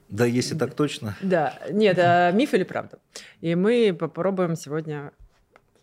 Да, 0.10 0.26
если 0.26 0.58
так 0.58 0.74
точно. 0.74 1.16
Да, 1.22 1.60
нет, 1.72 1.98
миф 2.36 2.54
или 2.54 2.64
правда. 2.64 3.00
И 3.40 3.56
мы 3.56 3.96
попробуем 3.98 4.58
сегодня 4.58 5.14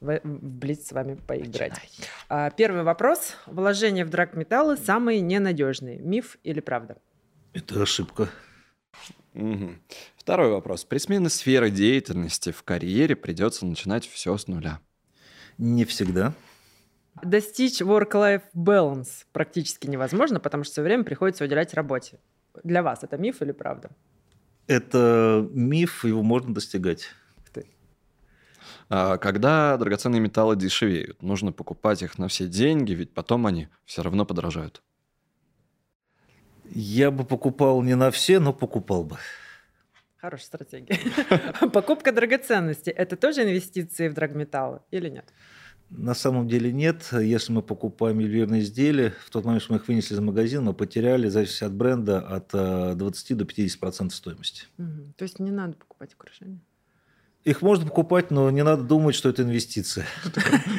в, 0.02 0.20
в 0.22 0.58
Блиц 0.58 0.88
с 0.88 0.92
вами 0.92 1.14
поиграть. 1.14 1.80
А, 2.28 2.50
первый 2.50 2.82
вопрос. 2.82 3.36
Вложения 3.46 4.04
в 4.04 4.10
драгметаллы 4.10 4.76
самые 4.76 5.20
ненадежные. 5.20 5.98
Миф 5.98 6.38
или 6.42 6.60
правда? 6.60 6.96
Это 7.52 7.82
ошибка. 7.82 8.28
Угу. 9.34 9.70
Второй 10.16 10.50
вопрос. 10.50 10.84
При 10.84 10.98
смене 10.98 11.28
сферы 11.28 11.70
деятельности 11.70 12.50
в 12.50 12.62
карьере 12.62 13.16
придется 13.16 13.64
начинать 13.64 14.06
все 14.06 14.36
с 14.36 14.46
нуля. 14.48 14.80
Не 15.58 15.84
всегда. 15.84 16.34
Достичь 17.22 17.80
work-life 17.80 18.42
balance 18.54 19.24
практически 19.32 19.86
невозможно, 19.86 20.40
потому 20.40 20.64
что 20.64 20.72
все 20.72 20.82
время 20.82 21.04
приходится 21.04 21.44
уделять 21.44 21.74
работе. 21.74 22.18
Для 22.64 22.82
вас 22.82 23.02
это 23.02 23.16
миф 23.18 23.42
или 23.42 23.52
правда? 23.52 23.90
Это 24.66 25.46
миф, 25.52 26.04
его 26.04 26.22
можно 26.22 26.54
достигать. 26.54 27.10
А, 28.94 29.16
когда 29.16 29.78
драгоценные 29.78 30.20
металлы 30.20 30.54
дешевеют, 30.54 31.22
нужно 31.22 31.50
покупать 31.50 32.02
их 32.02 32.18
на 32.18 32.28
все 32.28 32.46
деньги, 32.46 32.92
ведь 32.92 33.14
потом 33.14 33.46
они 33.46 33.68
все 33.86 34.02
равно 34.02 34.26
подорожают. 34.26 34.82
Я 36.74 37.10
бы 37.10 37.24
покупал 37.24 37.80
не 37.80 37.96
на 37.96 38.10
все, 38.10 38.38
но 38.38 38.52
покупал 38.52 39.04
бы. 39.04 39.16
Хорошая 40.18 40.44
стратегия. 40.44 40.98
Покупка 41.72 42.12
драгоценностей– 42.12 42.92
это 42.96 43.16
тоже 43.16 43.44
инвестиции 43.44 44.08
в 44.08 44.14
драгметаллы 44.14 44.80
или 44.90 45.08
нет? 45.08 45.32
На 45.88 46.12
самом 46.12 46.46
деле 46.46 46.70
нет. 46.70 47.08
Если 47.12 47.50
мы 47.50 47.62
покупаем 47.62 48.18
ювелирные 48.18 48.60
изделия, 48.60 49.14
в 49.24 49.30
тот 49.30 49.46
момент, 49.46 49.62
что 49.62 49.72
мы 49.72 49.78
их 49.78 49.88
вынесли 49.88 50.16
из 50.16 50.20
магазина, 50.20 50.64
мы 50.64 50.74
потеряли, 50.74 51.28
зависит 51.28 51.62
от 51.62 51.72
бренда, 51.72 52.20
от 52.20 52.50
20 52.52 53.30
э, 53.30 53.34
до 53.36 53.44
50% 53.44 54.10
стоимости. 54.10 54.64
Угу. 54.76 55.14
То 55.16 55.22
есть 55.22 55.38
не 55.38 55.50
надо 55.50 55.78
покупать 55.78 56.12
украшения? 56.12 56.60
Их 57.44 57.60
можно 57.60 57.86
покупать, 57.86 58.30
но 58.30 58.50
не 58.50 58.62
надо 58.62 58.84
думать, 58.84 59.16
что 59.16 59.28
это 59.28 59.42
инвестиция. 59.42 60.06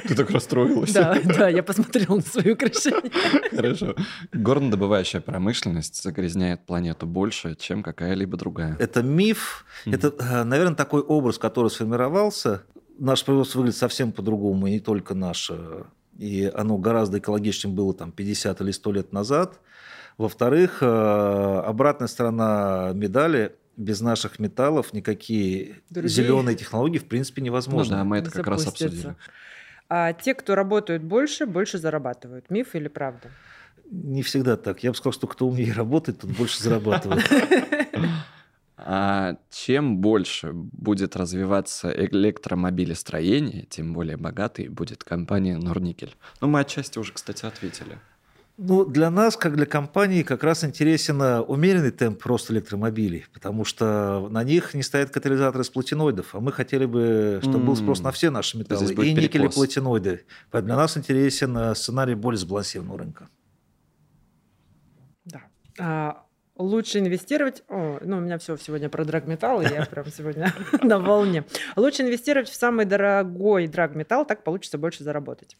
Ты 0.08 0.16
так 0.16 0.30
расстроилась. 0.30 0.94
Да, 0.94 1.18
да, 1.24 1.50
я 1.50 1.62
посмотрела 1.62 2.16
на 2.16 2.22
свои 2.22 2.54
украшения. 2.54 3.12
Хорошо. 3.52 3.96
Горнодобывающая 4.32 5.20
промышленность 5.20 6.02
загрязняет 6.02 6.66
планету 6.66 7.06
больше, 7.06 7.56
чем 7.56 7.84
какая-либо 7.84 8.38
другая. 8.38 8.78
Это 8.80 9.04
миф. 9.04 9.66
Это, 9.86 10.14
э, 10.18 10.44
наверное, 10.46 10.76
такой 10.76 11.02
образ, 11.02 11.38
который 11.38 11.70
сформировался. 11.70 12.64
Наше 12.98 13.26
производство 13.26 13.60
выглядит 13.60 13.78
совсем 13.78 14.14
по-другому, 14.14 14.68
и 14.68 14.72
не 14.72 14.80
только 14.80 15.16
наше. 15.16 15.84
И 16.18 16.50
оно 16.54 16.78
гораздо 16.78 17.18
экологичнее 17.18 17.74
было 17.74 17.94
там 17.94 18.12
50 18.14 18.62
или 18.62 18.72
100 18.72 18.92
лет 18.94 19.12
назад. 19.12 19.60
Во-вторых, 20.18 20.78
э, 20.82 20.86
обратная 21.66 22.08
сторона 22.08 22.92
медали 22.94 23.56
без 23.78 24.02
наших 24.02 24.40
металлов 24.40 24.94
никакие 24.94 25.82
Другие. 25.90 26.10
зеленые 26.10 26.56
технологии 26.56 26.98
в 27.00 27.06
принципе 27.06 27.42
Ну 27.42 27.46
невозможно. 27.48 27.98
да, 27.98 28.04
мы 28.04 28.18
это 28.18 28.32
как 28.32 28.48
раз 28.48 28.64
Запустятся. 28.64 28.96
обсудили. 28.96 29.16
А 29.90 30.14
те, 30.14 30.34
кто 30.34 30.56
работают 30.56 31.04
больше, 31.04 31.46
больше 31.46 31.78
зарабатывают. 31.78 32.50
Миф 32.50 32.76
или 32.76 32.88
правда? 32.88 33.30
Не 33.92 34.24
всегда 34.24 34.58
так. 34.58 34.82
Я 34.84 34.92
бы 34.92 34.96
сказал, 34.98 35.14
что 35.14 35.28
кто 35.28 35.48
умнее 35.48 35.74
работает, 35.74 36.20
тот 36.22 36.32
больше 36.32 36.62
зарабатывает. 36.64 37.24
А 38.86 39.38
чем 39.50 40.00
больше 40.00 40.52
будет 40.52 41.16
развиваться 41.16 41.90
электромобилестроение, 41.90 43.64
тем 43.70 43.94
более 43.94 44.18
богатой 44.18 44.68
будет 44.68 45.06
компания 45.06 45.58
Норникель. 45.58 46.16
Ну, 46.42 46.48
мы 46.48 46.60
отчасти 46.60 47.00
уже, 47.00 47.14
кстати, 47.14 47.46
ответили. 47.46 47.98
Ну, 48.58 48.86
для 48.86 49.10
нас, 49.10 49.36
как 49.36 49.56
для 49.56 49.66
компании, 49.66 50.22
как 50.22 50.44
раз 50.44 50.64
интересен 50.64 51.20
э, 51.22 51.40
умеренный 51.40 51.90
темп 51.90 52.24
роста 52.24 52.54
электромобилей, 52.54 53.26
потому 53.34 53.66
что 53.66 54.28
на 54.30 54.44
них 54.44 54.76
не 54.76 54.84
стоят 54.84 55.10
катализаторы 55.10 55.64
из 55.64 55.70
платиноидов, 55.72 56.36
а 56.36 56.40
мы 56.40 56.52
хотели 56.52 56.86
бы, 56.86 57.40
чтобы 57.42 57.66
был 57.66 57.76
спрос 57.76 58.02
на 58.02 58.12
все 58.12 58.30
наши 58.30 58.60
металлы, 58.60 58.94
и 58.94 59.14
никель, 59.14 59.46
и 59.46 59.48
платиноиды. 59.50 60.26
Поэтому 60.52 60.68
для 60.68 60.76
нас 60.76 60.96
интересен 60.96 61.58
э, 61.58 61.74
сценарий 61.74 62.14
более 62.14 62.38
сбалансированного 62.38 63.00
рынка. 63.00 63.30
Да. 65.26 65.42
А, 65.80 66.24
лучше 66.56 67.00
инвестировать... 67.00 67.64
О, 67.70 67.98
ну, 68.04 68.18
у 68.18 68.22
меня 68.22 68.38
все 68.38 68.56
сегодня 68.58 68.88
про 68.88 69.04
драгметалл, 69.04 69.62
и 69.62 69.66
я 69.66 69.86
прям 69.90 70.06
сегодня 70.12 70.54
на 70.84 71.00
волне. 71.00 71.44
Лучше 71.76 72.04
инвестировать 72.04 72.50
в 72.50 72.56
самый 72.56 72.86
дорогой 72.86 73.66
драгметалл, 73.68 74.26
так 74.26 74.44
получится 74.44 74.78
больше 74.78 75.04
заработать. 75.04 75.58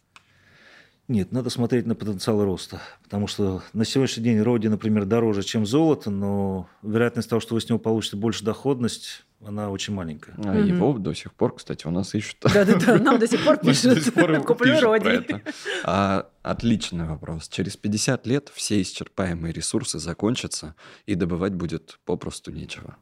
Нет, 1.06 1.32
надо 1.32 1.50
смотреть 1.50 1.84
на 1.84 1.94
потенциал 1.94 2.42
роста, 2.42 2.80
потому 3.02 3.26
что 3.26 3.62
на 3.74 3.84
сегодняшний 3.84 4.24
день 4.24 4.40
роди, 4.40 4.68
например, 4.68 5.04
дороже, 5.04 5.42
чем 5.42 5.66
золото, 5.66 6.10
но 6.10 6.66
вероятность 6.82 7.28
того, 7.28 7.40
что 7.40 7.54
вы 7.54 7.60
с 7.60 7.68
него 7.68 7.78
получите 7.78 8.16
больше 8.16 8.42
доходность, 8.42 9.26
она 9.44 9.68
очень 9.68 9.92
маленькая. 9.92 10.34
А 10.38 10.54
Мгм. 10.54 10.66
Его 10.66 10.92
до 10.98 11.12
сих 11.12 11.34
пор, 11.34 11.56
кстати, 11.56 11.86
у 11.86 11.90
нас 11.90 12.14
ищут. 12.14 12.38
Да-да-да, 12.40 12.96
нам 12.98 13.18
до 13.18 13.28
сих 13.28 13.44
пор 13.44 13.56
пишут. 13.62 14.02
Куплю 14.46 14.80
роди. 14.80 15.42
А, 15.84 16.26
Отличный 16.42 17.06
вопрос. 17.06 17.48
Через 17.48 17.76
50 17.76 18.26
лет 18.26 18.50
все 18.54 18.80
исчерпаемые 18.80 19.52
ресурсы 19.52 19.98
закончатся, 19.98 20.74
и 21.04 21.14
добывать 21.16 21.52
будет 21.52 21.98
попросту 22.06 22.50
нечего. 22.50 22.96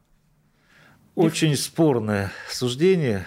Очень 1.15 1.55
спорное 1.55 2.31
суждение, 2.49 3.25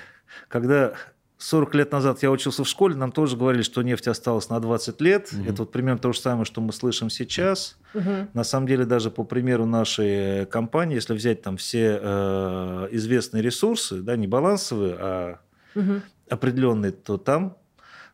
когда 0.49 0.95
40 1.39 1.75
лет 1.75 1.93
назад 1.93 2.23
я 2.23 2.31
учился 2.31 2.65
в 2.65 2.69
школе, 2.69 2.95
нам 2.97 3.13
тоже 3.13 3.37
говорили, 3.37 3.63
что 3.63 3.83
нефть 3.83 4.09
осталась 4.09 4.49
на 4.49 4.59
20 4.59 5.01
лет. 5.01 5.31
Мгм. 5.33 5.49
Это 5.49 5.63
вот 5.63 5.73
примерно 5.73 5.99
то 5.99 6.13
же 6.13 6.21
самое, 6.21 6.45
что 6.47 6.61
мы 6.61 6.73
слышим 6.73 7.11
сейчас. 7.11 7.79
Мгм. 7.93 8.31
На 8.33 8.45
самом 8.45 8.67
деле, 8.67 8.85
даже 8.87 9.11
по 9.11 9.23
примеру 9.25 9.67
нашей 9.67 10.43
э, 10.43 10.47
компании, 10.47 10.95
если 10.95 11.15
взять 11.15 11.43
там 11.43 11.57
все 11.59 11.99
э, 12.01 12.89
известные 12.93 13.43
ресурсы, 13.43 14.01
да, 14.01 14.17
не 14.17 14.27
балансовые, 14.27 14.97
а 14.99 15.39
Мгм. 15.75 16.03
определенные, 16.31 16.93
то 16.93 17.19
там 17.19 17.59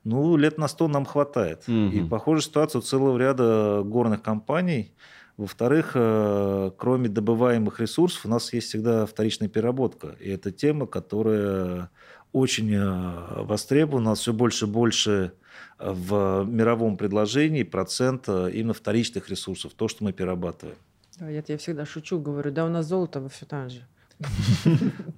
ну, 0.04 0.36
лет 0.36 0.58
на 0.58 0.66
100 0.66 0.88
нам 0.88 1.04
хватает. 1.04 1.62
И 1.68 1.70
Мгм. 2.00 2.08
похожая 2.08 2.42
ситуация 2.42 2.80
у 2.80 2.82
целого 2.82 3.16
ряда 3.18 3.82
горных 3.84 4.20
компаний. 4.20 4.94
Во-вторых, 5.36 5.92
э, 5.94 6.70
кроме 6.76 7.08
добываемых 7.08 7.78
ресурсов, 7.80 8.26
у 8.26 8.28
нас 8.28 8.52
есть 8.52 8.68
всегда 8.68 9.06
вторичная 9.06 9.48
переработка. 9.48 10.16
И 10.20 10.28
это 10.28 10.50
тема, 10.50 10.86
которая 10.86 11.90
очень 12.32 12.72
э. 12.74 13.84
У 13.94 14.00
нас 14.00 14.20
все 14.20 14.32
больше 14.32 14.64
и 14.64 14.68
больше 14.68 15.32
э, 15.78 15.92
в 15.92 16.44
мировом 16.44 16.96
предложении 16.96 17.62
процент 17.62 18.28
э, 18.28 18.50
именно 18.52 18.74
вторичных 18.74 19.28
ресурсов, 19.28 19.72
то, 19.74 19.88
что 19.88 20.04
мы 20.04 20.12
перерабатываем. 20.12 20.78
Да, 21.18 21.28
я, 21.28 21.42
я 21.46 21.58
всегда 21.58 21.84
шучу, 21.86 22.18
говорю, 22.18 22.50
да 22.50 22.64
у 22.64 22.68
нас 22.68 22.86
золото 22.86 23.20
во 23.20 23.28
все 23.28 23.46
там 23.46 23.68
же. 23.70 23.86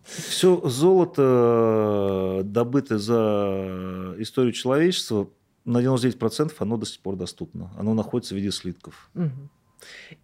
Все 0.05 0.61
золото, 0.69 2.43
добытое 2.45 2.99
за 2.99 4.15
историю 4.19 4.53
человечества, 4.53 5.29
на 5.65 5.79
99% 5.79 6.53
оно 6.59 6.77
до 6.77 6.87
сих 6.87 7.01
пор 7.01 7.17
доступно. 7.17 7.71
Оно 7.79 7.95
находится 7.95 8.35
в 8.35 8.39
виде 8.39 8.51
слитков. 8.51 9.11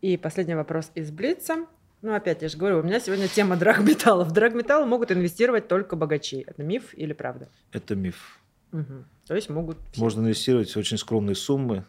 И 0.00 0.16
последний 0.16 0.55
вопрос 0.55 0.90
из 0.94 1.11
Блица. 1.11 1.66
Ну, 2.02 2.14
опять, 2.14 2.40
я 2.42 2.48
же 2.48 2.56
говорю, 2.56 2.80
у 2.80 2.82
меня 2.82 2.98
сегодня 2.98 3.28
тема 3.28 3.56
драгметаллов. 3.56 4.28
В 4.28 4.32
драгметаллы 4.32 4.86
могут 4.86 5.12
инвестировать 5.12 5.68
только 5.68 5.96
богачи. 5.96 6.44
Это 6.46 6.62
миф 6.62 6.94
или 6.94 7.12
правда? 7.12 7.48
Это 7.72 7.94
миф. 7.94 8.40
Мгм. 8.72 9.04
То 9.26 9.34
есть 9.34 9.50
могут... 9.50 9.76
все. 9.92 10.00
Можно 10.00 10.20
инвестировать 10.20 10.74
в 10.74 10.78
очень 10.78 10.96
скромные 10.96 11.34
суммы. 11.34 11.84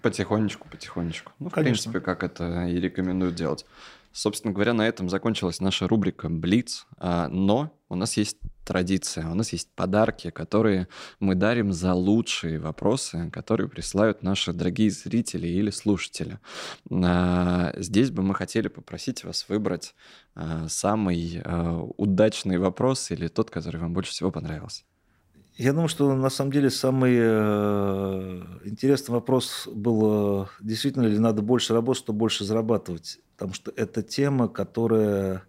Потихонечку, 0.00 0.68
потихонечку. 0.68 1.32
Ну, 1.38 1.48
в 1.48 1.52
Конечно. 1.52 1.90
принципе, 1.90 2.00
как 2.04 2.22
это 2.22 2.66
и 2.66 2.80
рекомендуют 2.80 3.34
делать. 3.34 3.66
Собственно 4.12 4.52
говоря, 4.52 4.74
на 4.74 4.86
этом 4.86 5.08
закончилась 5.08 5.60
наша 5.60 5.88
рубрика 5.88 6.28
«Блиц». 6.28 6.86
А, 6.98 7.28
Но 7.28 7.72
у 7.88 7.94
нас 7.94 8.16
есть 8.16 8.38
традиция, 8.64 9.28
у 9.28 9.34
нас 9.34 9.52
есть 9.52 9.74
подарки, 9.74 10.30
которые 10.30 10.88
мы 11.18 11.34
дарим 11.34 11.72
за 11.72 11.94
лучшие 11.94 12.58
вопросы, 12.58 13.30
которые 13.32 13.68
присылают 13.68 14.22
наши 14.22 14.52
дорогие 14.52 14.90
зрители 14.90 15.48
или 15.48 15.70
слушатели. 15.70 16.38
А, 16.90 17.72
Здесь 17.76 18.10
бы 18.10 18.22
мы 18.22 18.34
хотели 18.34 18.68
попросить 18.68 19.24
вас 19.24 19.48
выбрать 19.48 19.94
а, 20.34 20.68
самый 20.68 21.42
удачный 21.96 22.58
вопрос 22.58 23.10
или 23.10 23.28
тот, 23.28 23.50
который 23.50 23.80
вам 23.80 23.94
больше 23.94 24.10
всего 24.12 24.30
понравился. 24.30 24.84
Я 25.56 25.72
думаю, 25.72 25.88
что 25.88 26.14
на 26.14 26.30
самом 26.30 26.50
деле 26.50 26.70
самый 26.70 27.14
э, 27.14 28.42
интересный 28.64 29.12
вопрос 29.12 29.68
был, 29.72 30.44
э, 30.44 30.46
действительно 30.60 31.06
ли 31.06 31.18
надо 31.18 31.42
больше 31.42 31.74
работать, 31.74 32.02
чтобы 32.02 32.20
больше 32.20 32.44
зарабатывать. 32.44 33.18
Потому 33.36 33.52
что 33.54 33.72
это 33.76 34.02
тема, 34.02 34.48
которая 34.48 35.42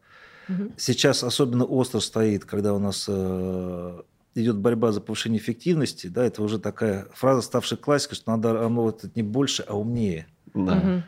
Мгм. 0.47 0.73
сейчас 0.77 1.23
особенно 1.23 1.63
остро 1.63 1.99
стоит, 1.99 2.43
когда 2.43 2.73
у 2.73 2.79
нас 2.79 3.05
э, 3.07 4.01
идет 4.35 4.57
борьба 4.57 4.91
за 4.91 4.99
повышение 4.99 5.39
эффективности. 5.39 6.07
Да, 6.07 6.25
это 6.25 6.43
уже 6.43 6.59
такая 6.59 7.07
фраза, 7.13 7.41
ставшая 7.41 7.79
классикой, 7.79 8.15
что 8.15 8.31
надо 8.31 8.53
работать 8.53 9.15
не 9.15 9.23
больше, 9.23 9.63
а 9.67 9.77
умнее. 9.77 10.27
Да. 10.53 10.75
Мгм. 10.75 11.03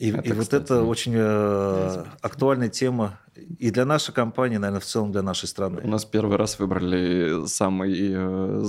И, 0.00 0.12
Это, 0.12 0.22
и 0.22 0.32
вот 0.32 0.44
кстати, 0.44 0.62
это 0.62 0.82
очень 0.82 1.12
э, 1.14 2.04
актуальная 2.22 2.70
тема 2.70 3.20
и 3.58 3.70
для 3.70 3.84
нашей 3.84 4.14
компании, 4.14 4.56
наверное, 4.56 4.80
в 4.80 4.86
целом 4.86 5.12
для 5.12 5.20
нашей 5.20 5.46
страны. 5.46 5.82
У 5.84 5.88
нас 5.88 6.06
первый 6.06 6.38
раз 6.38 6.58
выбрали 6.58 7.46
самый, 7.46 7.92
э, 8.10 8.64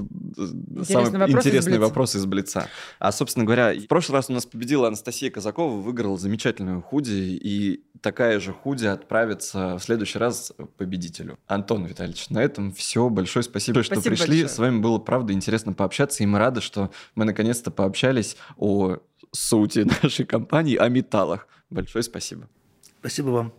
самый 0.84 1.12
вопрос 1.12 1.30
из 1.30 1.48
интересный 1.48 1.72
Блица. 1.72 1.80
вопрос 1.80 2.16
из 2.16 2.26
Блица. 2.26 2.68
А, 3.00 3.14
собственно 3.14 3.46
говоря, 3.46 3.74
в 3.74 3.88
прошлый 3.88 4.18
раз 4.18 4.30
у 4.30 4.34
нас 4.34 4.46
победила 4.46 4.88
Анастасия 4.88 5.32
Казакова, 5.32 5.80
выиграла 5.80 6.18
замечательную 6.18 6.82
худи, 6.82 7.40
и 7.42 7.86
такая 8.02 8.42
же 8.42 8.52
худи 8.52 8.88
отправится 8.88 9.78
в 9.78 9.80
следующий 9.80 10.20
раз 10.20 10.52
победителю. 10.76 11.40
Антон 11.48 11.86
Витальевич, 11.86 12.30
на 12.30 12.44
этом 12.44 12.74
все. 12.74 13.08
Большое 13.08 13.44
спасибо, 13.44 13.84
что 13.84 13.96
Спасибо 13.96 14.16
пришли. 14.16 14.42
большое. 14.42 14.50
С 14.50 14.58
вами 14.58 14.80
было, 14.80 14.98
правда, 15.00 15.32
интересно 15.32 15.72
пообщаться, 15.72 16.24
и 16.24 16.26
мы 16.26 16.40
рады, 16.40 16.60
что 16.60 16.92
мы 17.16 17.24
наконец-то 17.24 17.72
пообщались 17.72 18.36
о 18.58 18.98
сути 19.32 19.80
нашей 20.04 20.26
компании, 20.26 20.76
о 20.76 20.90
металлах. 20.90 21.48
Большое 21.70 22.04
спасибо. 22.04 22.48
Спасибо 23.00 23.30
вам. 23.30 23.54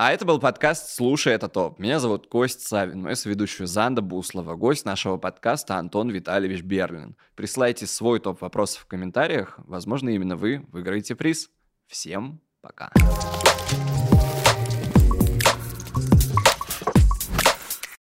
А 0.00 0.12
это 0.12 0.24
был 0.24 0.38
подкаст 0.38 0.94
«Слушай, 0.94 1.32
это 1.32 1.48
топ». 1.48 1.80
Меня 1.80 1.98
зовут 1.98 2.28
Кость 2.28 2.60
Савин, 2.60 3.02
мой 3.02 3.16
соведущий 3.16 3.66
Занда 3.66 4.00
Буслова, 4.00 4.54
гость 4.54 4.84
нашего 4.84 5.16
подкаста 5.16 5.74
Антон 5.76 6.10
Витальевич 6.10 6.62
Берлин. 6.62 7.16
Присылайте 7.34 7.86
свой 7.88 8.20
топ 8.20 8.40
вопросов 8.40 8.82
в 8.82 8.86
комментариях, 8.86 9.58
возможно, 9.66 10.10
именно 10.10 10.36
вы 10.36 10.64
выиграете 10.70 11.16
приз. 11.16 11.50
Всем 11.88 12.40
пока. 12.60 12.92
Пока. 12.94 13.37